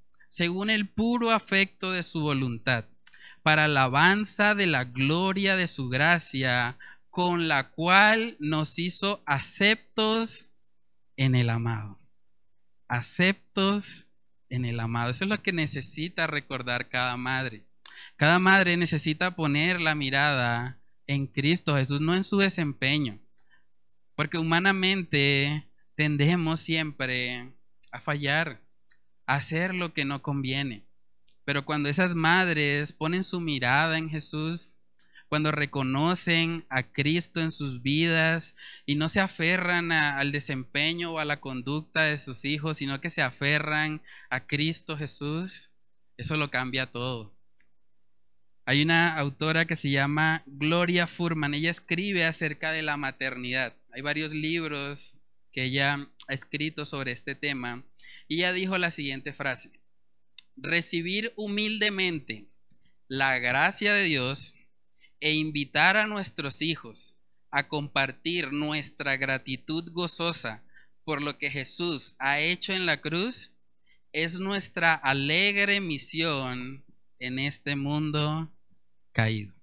según 0.31 0.69
el 0.69 0.87
puro 0.87 1.31
afecto 1.31 1.91
de 1.91 2.03
su 2.03 2.21
voluntad, 2.21 2.85
para 3.43 3.65
alabanza 3.65 4.55
de 4.55 4.65
la 4.65 4.85
gloria 4.85 5.57
de 5.57 5.67
su 5.67 5.89
gracia, 5.89 6.77
con 7.09 7.49
la 7.49 7.71
cual 7.71 8.37
nos 8.39 8.79
hizo 8.79 9.21
aceptos 9.25 10.49
en 11.17 11.35
el 11.35 11.49
amado. 11.49 11.99
Aceptos 12.87 14.07
en 14.47 14.63
el 14.63 14.79
amado. 14.79 15.11
Eso 15.11 15.25
es 15.25 15.29
lo 15.29 15.43
que 15.43 15.51
necesita 15.51 16.27
recordar 16.27 16.87
cada 16.87 17.17
madre. 17.17 17.65
Cada 18.15 18.39
madre 18.39 18.77
necesita 18.77 19.35
poner 19.35 19.81
la 19.81 19.95
mirada 19.95 20.79
en 21.07 21.27
Cristo 21.27 21.75
Jesús, 21.75 21.99
no 21.99 22.15
en 22.15 22.23
su 22.23 22.37
desempeño. 22.37 23.19
Porque 24.15 24.37
humanamente 24.37 25.67
tendemos 25.95 26.61
siempre 26.61 27.51
a 27.91 27.99
fallar, 27.99 28.61
hacer 29.35 29.75
lo 29.75 29.93
que 29.93 30.05
no 30.05 30.21
conviene. 30.21 30.85
Pero 31.45 31.65
cuando 31.65 31.89
esas 31.89 32.15
madres 32.15 32.93
ponen 32.93 33.23
su 33.23 33.39
mirada 33.39 33.97
en 33.97 34.09
Jesús, 34.09 34.77
cuando 35.27 35.51
reconocen 35.51 36.65
a 36.69 36.83
Cristo 36.83 37.39
en 37.39 37.51
sus 37.51 37.81
vidas 37.81 38.55
y 38.85 38.95
no 38.95 39.07
se 39.07 39.21
aferran 39.21 39.93
al 39.93 40.33
desempeño 40.33 41.13
o 41.13 41.19
a 41.19 41.25
la 41.25 41.39
conducta 41.39 42.03
de 42.03 42.17
sus 42.17 42.43
hijos, 42.43 42.77
sino 42.77 42.99
que 42.99 43.09
se 43.09 43.21
aferran 43.21 44.01
a 44.29 44.45
Cristo 44.45 44.97
Jesús, 44.97 45.71
eso 46.17 46.35
lo 46.35 46.51
cambia 46.51 46.91
todo. 46.91 47.33
Hay 48.65 48.81
una 48.81 49.17
autora 49.17 49.65
que 49.65 49.77
se 49.77 49.89
llama 49.89 50.43
Gloria 50.45 51.07
Furman, 51.07 51.53
ella 51.53 51.71
escribe 51.71 52.25
acerca 52.25 52.71
de 52.73 52.81
la 52.81 52.97
maternidad. 52.97 53.75
Hay 53.93 54.01
varios 54.01 54.31
libros 54.31 55.15
que 55.53 55.63
ella 55.63 56.07
ha 56.27 56.33
escrito 56.33 56.85
sobre 56.85 57.13
este 57.13 57.35
tema 57.35 57.83
y 58.31 58.35
ella 58.35 58.53
dijo 58.53 58.77
la 58.77 58.91
siguiente 58.91 59.33
frase, 59.33 59.69
recibir 60.55 61.33
humildemente 61.35 62.47
la 63.09 63.37
gracia 63.39 63.93
de 63.93 64.05
Dios 64.05 64.55
e 65.19 65.33
invitar 65.33 65.97
a 65.97 66.07
nuestros 66.07 66.61
hijos 66.61 67.17
a 67.49 67.67
compartir 67.67 68.53
nuestra 68.53 69.17
gratitud 69.17 69.91
gozosa 69.91 70.63
por 71.03 71.21
lo 71.21 71.37
que 71.37 71.51
Jesús 71.51 72.15
ha 72.19 72.39
hecho 72.39 72.71
en 72.71 72.85
la 72.85 73.01
cruz 73.01 73.51
es 74.13 74.39
nuestra 74.39 74.93
alegre 74.93 75.81
misión 75.81 76.85
en 77.19 77.37
este 77.37 77.75
mundo 77.75 78.49
caído. 79.11 79.53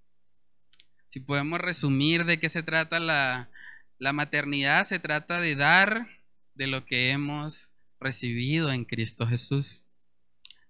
Si 1.08 1.20
podemos 1.20 1.58
resumir 1.58 2.26
de 2.26 2.38
qué 2.38 2.50
se 2.50 2.62
trata 2.62 3.00
la, 3.00 3.48
la 3.96 4.12
maternidad, 4.12 4.86
se 4.86 4.98
trata 4.98 5.40
de 5.40 5.56
dar 5.56 6.06
de 6.54 6.66
lo 6.66 6.84
que 6.84 7.12
hemos 7.12 7.70
recibido 8.00 8.70
en 8.70 8.84
Cristo 8.84 9.26
Jesús. 9.26 9.82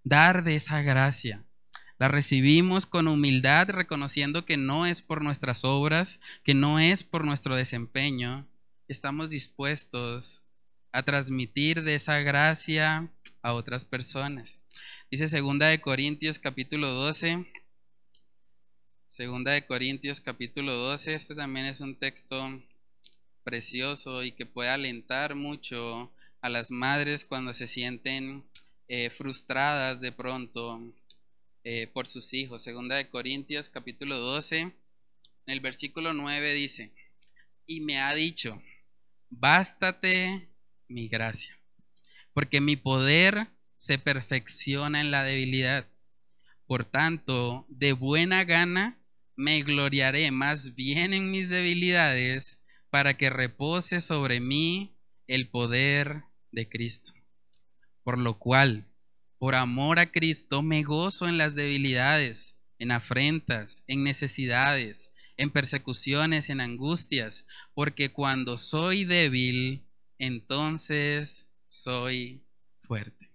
Dar 0.04 0.44
de 0.44 0.56
esa 0.56 0.82
gracia. 0.82 1.44
La 1.98 2.08
recibimos 2.08 2.86
con 2.86 3.08
humildad, 3.08 3.68
reconociendo 3.70 4.44
que 4.44 4.56
no 4.56 4.86
es 4.86 5.02
por 5.02 5.22
nuestras 5.22 5.64
obras, 5.64 6.20
que 6.44 6.54
no 6.54 6.78
es 6.78 7.02
por 7.02 7.24
nuestro 7.24 7.56
desempeño. 7.56 8.46
Estamos 8.86 9.30
dispuestos 9.30 10.42
a 10.92 11.02
transmitir 11.02 11.82
de 11.82 11.96
esa 11.96 12.20
gracia 12.20 13.10
a 13.42 13.52
otras 13.52 13.84
personas. 13.84 14.62
Dice 15.10 15.26
segunda 15.28 15.66
de 15.66 15.80
Corintios 15.80 16.38
capítulo 16.38 16.88
12. 16.88 17.46
Segunda 19.08 19.52
de 19.52 19.66
Corintios 19.66 20.20
capítulo 20.20 20.74
12. 20.74 21.14
Este 21.14 21.34
también 21.34 21.66
es 21.66 21.80
un 21.80 21.96
texto 21.96 22.62
precioso 23.42 24.22
y 24.22 24.32
que 24.32 24.46
puede 24.46 24.70
alentar 24.70 25.34
mucho 25.34 26.12
a 26.40 26.48
las 26.48 26.70
madres 26.70 27.24
cuando 27.24 27.52
se 27.52 27.68
sienten 27.68 28.44
eh, 28.88 29.10
frustradas 29.10 30.00
de 30.00 30.12
pronto 30.12 30.94
eh, 31.64 31.88
por 31.88 32.06
sus 32.06 32.32
hijos. 32.34 32.62
Segunda 32.62 32.96
de 32.96 33.10
Corintios 33.10 33.68
capítulo 33.68 34.18
12, 34.18 34.60
en 34.60 34.74
el 35.46 35.60
versículo 35.60 36.12
9 36.12 36.54
dice, 36.54 36.92
y 37.66 37.80
me 37.80 37.98
ha 37.98 38.14
dicho, 38.14 38.62
bástate 39.28 40.48
mi 40.88 41.08
gracia, 41.08 41.58
porque 42.32 42.60
mi 42.60 42.76
poder 42.76 43.48
se 43.76 43.98
perfecciona 43.98 45.00
en 45.00 45.10
la 45.10 45.24
debilidad. 45.24 45.86
Por 46.66 46.84
tanto, 46.84 47.66
de 47.68 47.92
buena 47.92 48.44
gana 48.44 48.98
me 49.36 49.62
gloriaré 49.62 50.30
más 50.30 50.74
bien 50.74 51.14
en 51.14 51.30
mis 51.30 51.48
debilidades 51.48 52.60
para 52.90 53.16
que 53.16 53.30
repose 53.30 54.00
sobre 54.00 54.40
mí 54.40 54.96
el 55.26 55.48
poder 55.48 56.24
de 56.58 56.68
Cristo. 56.68 57.12
Por 58.02 58.18
lo 58.18 58.38
cual, 58.38 58.88
por 59.38 59.54
amor 59.54 60.00
a 60.00 60.10
Cristo 60.10 60.60
me 60.60 60.82
gozo 60.82 61.28
en 61.28 61.38
las 61.38 61.54
debilidades, 61.54 62.56
en 62.80 62.90
afrentas, 62.90 63.84
en 63.86 64.02
necesidades, 64.02 65.12
en 65.36 65.50
persecuciones, 65.50 66.50
en 66.50 66.60
angustias, 66.60 67.46
porque 67.74 68.12
cuando 68.12 68.58
soy 68.58 69.04
débil, 69.04 69.86
entonces 70.18 71.48
soy 71.68 72.42
fuerte. 72.82 73.30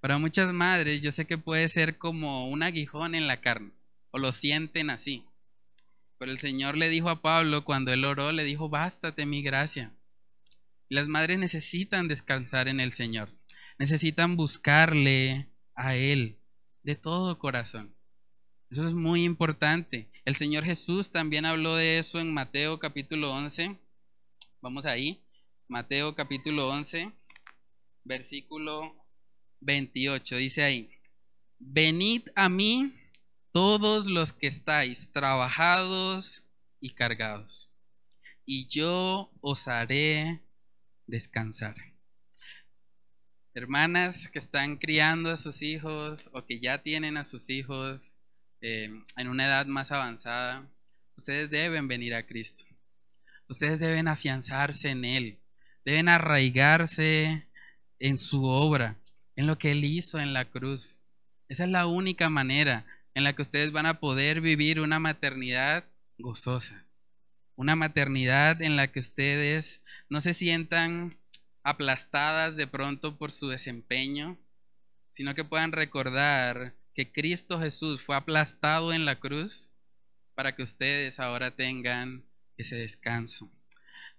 Para 0.00 0.18
muchas 0.18 0.52
madres 0.52 1.02
yo 1.02 1.10
sé 1.10 1.26
que 1.26 1.38
puede 1.38 1.66
ser 1.68 1.98
como 1.98 2.48
un 2.48 2.62
aguijón 2.62 3.16
en 3.16 3.26
la 3.26 3.40
carne, 3.40 3.72
o 4.12 4.18
lo 4.18 4.30
sienten 4.30 4.90
así. 4.90 5.24
Pero 6.18 6.30
el 6.30 6.38
Señor 6.38 6.76
le 6.76 6.88
dijo 6.88 7.10
a 7.10 7.20
Pablo 7.20 7.64
cuando 7.64 7.92
él 7.92 8.04
oró, 8.04 8.30
le 8.30 8.44
dijo, 8.44 8.68
bástate 8.68 9.26
mi 9.26 9.42
gracia. 9.42 9.92
Las 10.88 11.08
madres 11.08 11.38
necesitan 11.38 12.08
descansar 12.08 12.68
en 12.68 12.80
el 12.80 12.92
Señor 12.92 13.30
necesitan 13.78 14.36
buscarle 14.36 15.48
a 15.74 15.94
Él 15.94 16.38
de 16.82 16.96
todo 16.96 17.38
corazón. 17.38 17.94
Eso 18.70 18.86
es 18.86 18.94
muy 18.94 19.24
importante. 19.24 20.10
El 20.24 20.36
Señor 20.36 20.64
Jesús 20.64 21.10
también 21.10 21.46
habló 21.46 21.76
de 21.76 21.98
eso 21.98 22.18
en 22.18 22.34
Mateo 22.34 22.78
capítulo 22.78 23.32
11. 23.32 23.78
Vamos 24.60 24.84
ahí. 24.84 25.24
Mateo 25.68 26.14
capítulo 26.14 26.68
11, 26.68 27.12
versículo 28.04 28.94
28. 29.60 30.36
Dice 30.36 30.64
ahí, 30.64 30.90
venid 31.58 32.22
a 32.34 32.48
mí 32.48 32.94
todos 33.52 34.06
los 34.06 34.32
que 34.32 34.46
estáis 34.46 35.12
trabajados 35.12 36.44
y 36.80 36.94
cargados, 36.94 37.70
y 38.46 38.68
yo 38.68 39.30
os 39.40 39.68
haré 39.68 40.40
descansar 41.08 41.74
hermanas 43.58 44.28
que 44.28 44.38
están 44.38 44.76
criando 44.76 45.30
a 45.30 45.36
sus 45.36 45.62
hijos 45.62 46.30
o 46.32 46.46
que 46.46 46.60
ya 46.60 46.78
tienen 46.82 47.16
a 47.16 47.24
sus 47.24 47.50
hijos 47.50 48.16
eh, 48.60 48.88
en 49.16 49.28
una 49.28 49.46
edad 49.46 49.66
más 49.66 49.90
avanzada, 49.90 50.68
ustedes 51.16 51.50
deben 51.50 51.88
venir 51.88 52.14
a 52.14 52.24
Cristo. 52.24 52.64
Ustedes 53.48 53.80
deben 53.80 54.08
afianzarse 54.08 54.90
en 54.90 55.04
Él, 55.04 55.38
deben 55.84 56.08
arraigarse 56.08 57.48
en 57.98 58.18
su 58.18 58.44
obra, 58.44 58.96
en 59.34 59.46
lo 59.46 59.58
que 59.58 59.72
Él 59.72 59.84
hizo 59.84 60.20
en 60.20 60.32
la 60.32 60.44
cruz. 60.44 60.98
Esa 61.48 61.64
es 61.64 61.70
la 61.70 61.86
única 61.86 62.28
manera 62.28 62.86
en 63.14 63.24
la 63.24 63.32
que 63.32 63.42
ustedes 63.42 63.72
van 63.72 63.86
a 63.86 63.98
poder 63.98 64.40
vivir 64.40 64.80
una 64.80 65.00
maternidad 65.00 65.84
gozosa. 66.18 66.87
Una 67.58 67.74
maternidad 67.74 68.62
en 68.62 68.76
la 68.76 68.92
que 68.92 69.00
ustedes 69.00 69.82
no 70.08 70.20
se 70.20 70.32
sientan 70.32 71.18
aplastadas 71.64 72.54
de 72.54 72.68
pronto 72.68 73.18
por 73.18 73.32
su 73.32 73.48
desempeño, 73.48 74.38
sino 75.10 75.34
que 75.34 75.42
puedan 75.42 75.72
recordar 75.72 76.76
que 76.94 77.10
Cristo 77.10 77.58
Jesús 77.58 78.00
fue 78.00 78.14
aplastado 78.14 78.92
en 78.92 79.04
la 79.04 79.18
cruz 79.18 79.72
para 80.36 80.54
que 80.54 80.62
ustedes 80.62 81.18
ahora 81.18 81.56
tengan 81.56 82.24
ese 82.56 82.76
descanso. 82.76 83.50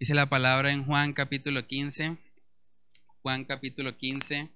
Dice 0.01 0.13
la 0.13 0.29
palabra 0.29 0.73
en 0.73 0.83
Juan 0.83 1.13
capítulo 1.13 1.65
15, 1.65 2.17
Juan 3.21 3.45
capítulo 3.45 3.95
15, 3.95 4.49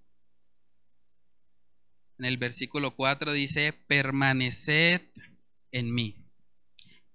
en 2.20 2.26
el 2.26 2.36
versículo 2.36 2.98
4 2.98 3.32
dice, 3.32 3.72
permaneced 3.88 5.00
en 5.72 5.96
mí 5.96 6.18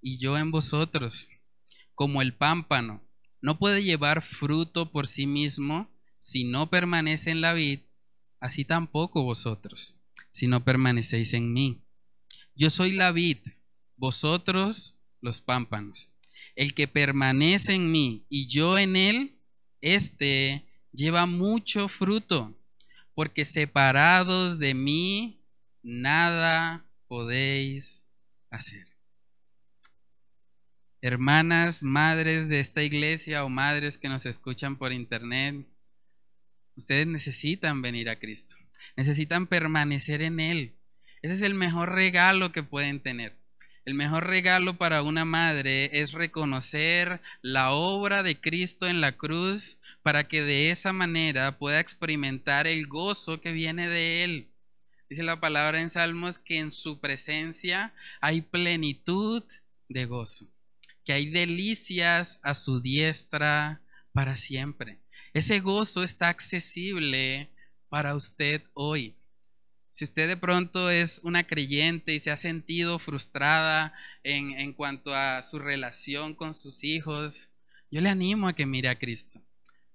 y 0.00 0.18
yo 0.18 0.38
en 0.38 0.50
vosotros, 0.50 1.28
como 1.98 2.22
el 2.22 2.32
pámpano 2.32 3.02
no 3.40 3.58
puede 3.58 3.82
llevar 3.82 4.22
fruto 4.22 4.92
por 4.92 5.08
sí 5.08 5.26
mismo 5.26 5.90
si 6.20 6.44
no 6.44 6.70
permanece 6.70 7.30
en 7.32 7.40
la 7.40 7.54
vid, 7.54 7.80
así 8.38 8.64
tampoco 8.64 9.24
vosotros, 9.24 9.98
si 10.30 10.46
no 10.46 10.62
permanecéis 10.62 11.32
en 11.32 11.52
mí. 11.52 11.82
Yo 12.54 12.70
soy 12.70 12.92
la 12.92 13.10
vid, 13.10 13.38
vosotros 13.96 14.96
los 15.20 15.40
pámpanos. 15.40 16.12
El 16.54 16.72
que 16.72 16.86
permanece 16.86 17.74
en 17.74 17.90
mí 17.90 18.26
y 18.28 18.46
yo 18.46 18.78
en 18.78 18.94
él, 18.94 19.40
éste 19.80 20.68
lleva 20.92 21.26
mucho 21.26 21.88
fruto, 21.88 22.56
porque 23.12 23.44
separados 23.44 24.60
de 24.60 24.74
mí 24.74 25.42
nada 25.82 26.88
podéis 27.08 28.04
hacer. 28.50 28.87
Hermanas, 31.00 31.84
madres 31.84 32.48
de 32.48 32.58
esta 32.58 32.82
iglesia 32.82 33.44
o 33.44 33.48
madres 33.48 33.98
que 33.98 34.08
nos 34.08 34.26
escuchan 34.26 34.76
por 34.76 34.92
internet, 34.92 35.64
ustedes 36.76 37.06
necesitan 37.06 37.82
venir 37.82 38.08
a 38.08 38.18
Cristo, 38.18 38.56
necesitan 38.96 39.46
permanecer 39.46 40.22
en 40.22 40.40
Él. 40.40 40.74
Ese 41.22 41.34
es 41.34 41.42
el 41.42 41.54
mejor 41.54 41.92
regalo 41.92 42.50
que 42.50 42.64
pueden 42.64 43.00
tener. 43.00 43.36
El 43.84 43.94
mejor 43.94 44.26
regalo 44.26 44.76
para 44.76 45.02
una 45.02 45.24
madre 45.24 45.88
es 45.92 46.12
reconocer 46.12 47.20
la 47.42 47.70
obra 47.70 48.22
de 48.22 48.40
Cristo 48.40 48.86
en 48.86 49.00
la 49.00 49.12
cruz 49.12 49.78
para 50.02 50.28
que 50.28 50.42
de 50.42 50.70
esa 50.70 50.92
manera 50.92 51.58
pueda 51.58 51.80
experimentar 51.80 52.66
el 52.66 52.86
gozo 52.86 53.40
que 53.40 53.52
viene 53.52 53.88
de 53.88 54.24
Él. 54.24 54.48
Dice 55.08 55.22
la 55.22 55.40
palabra 55.40 55.80
en 55.80 55.90
Salmos 55.90 56.38
que 56.38 56.58
en 56.58 56.70
su 56.70 57.00
presencia 57.00 57.94
hay 58.20 58.42
plenitud 58.42 59.42
de 59.88 60.04
gozo, 60.04 60.46
que 61.08 61.14
hay 61.14 61.30
delicias 61.30 62.38
a 62.42 62.52
su 62.52 62.82
diestra 62.82 63.80
para 64.12 64.36
siempre. 64.36 64.98
Ese 65.32 65.60
gozo 65.60 66.02
está 66.02 66.28
accesible 66.28 67.48
para 67.88 68.14
usted 68.14 68.64
hoy. 68.74 69.16
Si 69.92 70.04
usted 70.04 70.28
de 70.28 70.36
pronto 70.36 70.90
es 70.90 71.18
una 71.22 71.44
creyente 71.44 72.14
y 72.14 72.20
se 72.20 72.30
ha 72.30 72.36
sentido 72.36 72.98
frustrada 72.98 73.94
en, 74.22 74.50
en, 74.60 74.74
cuanto 74.74 75.14
a 75.14 75.42
su 75.44 75.58
relación 75.58 76.34
con 76.34 76.54
sus 76.54 76.84
hijos, 76.84 77.48
yo 77.90 78.02
le 78.02 78.10
animo 78.10 78.46
a 78.46 78.52
que 78.52 78.66
mire 78.66 78.90
a 78.90 78.98
Cristo. 78.98 79.40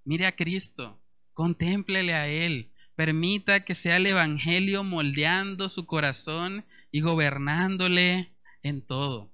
Mire 0.05 0.25
a 0.25 0.35
Cristo, 0.35 0.99
contémplele 1.33 2.15
a 2.15 2.27
Él, 2.27 2.71
permita 2.95 3.63
que 3.65 3.75
sea 3.75 3.97
el 3.97 4.07
Evangelio 4.07 4.83
moldeando 4.83 5.69
su 5.69 5.85
corazón 5.85 6.65
y 6.91 7.01
gobernándole 7.01 8.33
en 8.63 8.81
todo. 8.81 9.32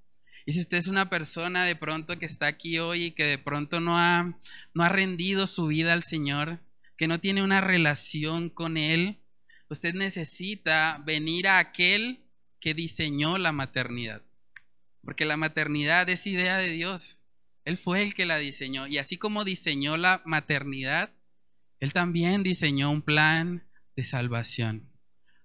Y 0.50 0.54
si 0.54 0.62
usted 0.62 0.80
es 0.80 0.88
una 0.88 1.12
persona 1.12 1.66
de 1.66 1.76
pronto 1.76 2.18
que 2.18 2.26
está 2.26 2.48
aquí 2.48 2.80
hoy 2.80 3.04
y 3.04 3.12
que 3.12 3.28
de 3.28 3.38
pronto 3.38 3.80
no 3.80 4.00
ha, 4.00 4.36
no 4.74 4.84
ha 4.84 4.90
rendido 4.90 5.46
su 5.46 5.68
vida 5.68 5.94
al 5.94 6.02
Señor, 6.02 6.60
que 6.98 7.08
no 7.08 7.20
tiene 7.20 7.44
una 7.44 7.62
relación 7.62 8.50
con 8.50 8.76
Él, 8.76 9.20
usted 9.70 9.94
necesita 9.94 11.04
venir 11.06 11.48
a 11.48 11.60
aquel 11.60 12.26
que 12.60 12.74
diseñó 12.74 13.38
la 13.38 13.52
maternidad. 13.52 14.24
Porque 15.04 15.24
la 15.24 15.38
maternidad 15.38 16.10
es 16.10 16.26
idea 16.26 16.58
de 16.58 16.72
Dios. 16.72 17.20
Él 17.64 17.78
fue 17.78 18.02
el 18.02 18.16
que 18.16 18.26
la 18.26 18.40
diseñó. 18.40 18.88
Y 18.88 18.98
así 18.98 19.18
como 19.18 19.44
diseñó 19.46 19.98
la 19.98 20.24
maternidad, 20.26 21.14
Él 21.80 21.94
también 21.94 22.42
diseñó 22.42 22.90
un 22.90 23.04
plan 23.04 23.68
de 23.96 24.04
salvación. 24.04 24.90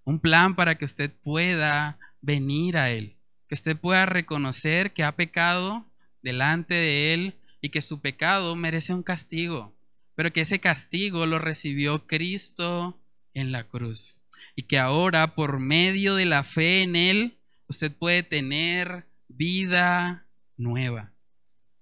Un 0.04 0.18
plan 0.18 0.56
para 0.56 0.78
que 0.78 0.86
usted 0.86 1.12
pueda 1.12 1.98
venir 2.22 2.78
a 2.78 2.90
Él. 2.90 3.18
Que 3.54 3.58
usted 3.70 3.76
pueda 3.78 4.04
reconocer 4.04 4.94
que 4.94 5.04
ha 5.04 5.14
pecado 5.14 5.86
delante 6.22 6.74
de 6.74 7.14
Él 7.14 7.34
y 7.60 7.68
que 7.68 7.82
su 7.82 8.00
pecado 8.00 8.56
merece 8.56 8.92
un 8.92 9.04
castigo. 9.04 9.72
Pero 10.16 10.32
que 10.32 10.40
ese 10.40 10.58
castigo 10.58 11.24
lo 11.24 11.38
recibió 11.38 12.04
Cristo 12.08 13.00
en 13.32 13.52
la 13.52 13.62
cruz. 13.62 14.16
Y 14.56 14.64
que 14.64 14.80
ahora, 14.80 15.36
por 15.36 15.60
medio 15.60 16.16
de 16.16 16.24
la 16.24 16.42
fe 16.42 16.82
en 16.82 16.96
Él, 16.96 17.38
usted 17.68 17.96
puede 17.96 18.24
tener 18.24 19.06
vida 19.28 20.26
nueva. 20.56 21.12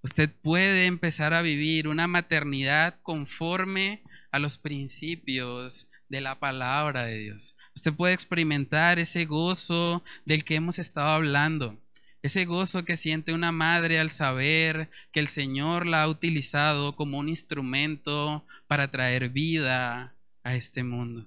Usted 0.03 0.29
puede 0.43 0.85
empezar 0.85 1.33
a 1.33 1.41
vivir 1.41 1.89
una 1.89 2.07
maternidad 2.07 3.01
conforme 3.03 4.03
a 4.31 4.39
los 4.39 4.59
principios 4.59 5.89
de 6.13 6.21
la 6.21 6.39
palabra 6.39 7.05
de 7.05 7.17
Dios. 7.17 7.57
Usted 7.75 7.95
puede 7.95 8.13
experimentar 8.13 8.99
ese 8.99 9.25
gozo 9.25 10.05
del 10.27 10.45
que 10.45 10.57
hemos 10.57 10.79
estado 10.79 11.09
hablando. 11.09 11.81
Ese 12.21 12.45
gozo 12.45 12.85
que 12.85 12.99
siente 12.99 13.33
una 13.33 13.51
madre 13.51 13.99
al 13.99 14.11
saber 14.11 14.91
que 15.11 15.21
el 15.21 15.29
Señor 15.29 15.87
la 15.87 16.03
ha 16.03 16.09
utilizado 16.09 16.97
como 16.97 17.19
un 17.19 17.31
instrumento 17.31 18.45
para 18.67 18.91
traer 18.91 19.31
vida 19.31 20.15
a 20.45 20.55
este 20.55 20.85
mundo. 20.85 21.27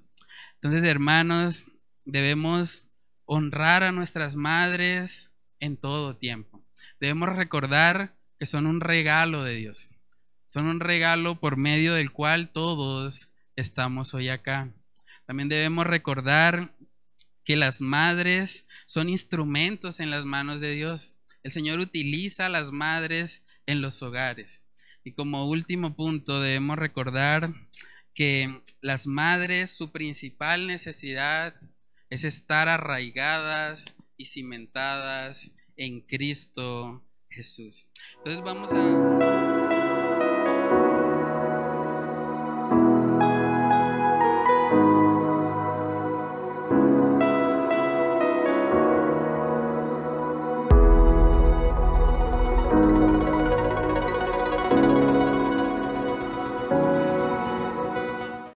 Entonces, 0.61 0.83
hermanos, 0.83 1.65
debemos 2.05 2.83
honrar 3.25 3.81
a 3.81 3.91
nuestras 3.91 4.35
madres 4.35 5.31
en 5.59 5.77
todo 5.77 6.15
tiempo. 6.15 6.63
Debemos 6.99 7.35
recordar 7.35 8.13
que 8.37 8.45
son 8.45 8.67
un 8.67 8.81
regalo 8.81 9.43
de 9.43 9.55
Dios. 9.55 9.89
Son 10.45 10.67
un 10.67 10.79
regalo 10.79 11.39
por 11.39 11.57
medio 11.57 11.95
del 11.95 12.11
cual 12.11 12.51
todos 12.51 13.31
estamos 13.55 14.13
hoy 14.13 14.29
acá. 14.29 14.71
También 15.25 15.49
debemos 15.49 15.87
recordar 15.87 16.75
que 17.43 17.55
las 17.55 17.81
madres 17.81 18.65
son 18.85 19.09
instrumentos 19.09 19.99
en 19.99 20.09
las 20.09 20.25
manos 20.25 20.59
de 20.61 20.71
Dios. 20.71 21.17
El 21.43 21.51
Señor 21.51 21.79
utiliza 21.79 22.47
a 22.47 22.49
las 22.49 22.71
madres 22.71 23.43
en 23.65 23.81
los 23.81 24.01
hogares. 24.01 24.63
Y 25.03 25.13
como 25.13 25.47
último 25.47 25.95
punto 25.95 26.41
debemos 26.41 26.77
recordar 26.77 27.53
que 28.13 28.61
las 28.81 29.07
madres, 29.07 29.69
su 29.69 29.91
principal 29.91 30.67
necesidad 30.67 31.55
es 32.09 32.23
estar 32.23 32.67
arraigadas 32.67 33.95
y 34.17 34.25
cimentadas 34.25 35.51
en 35.75 36.01
Cristo 36.01 37.03
Jesús. 37.29 37.89
Entonces 38.17 38.43
vamos 38.43 38.71
a... 38.73 39.54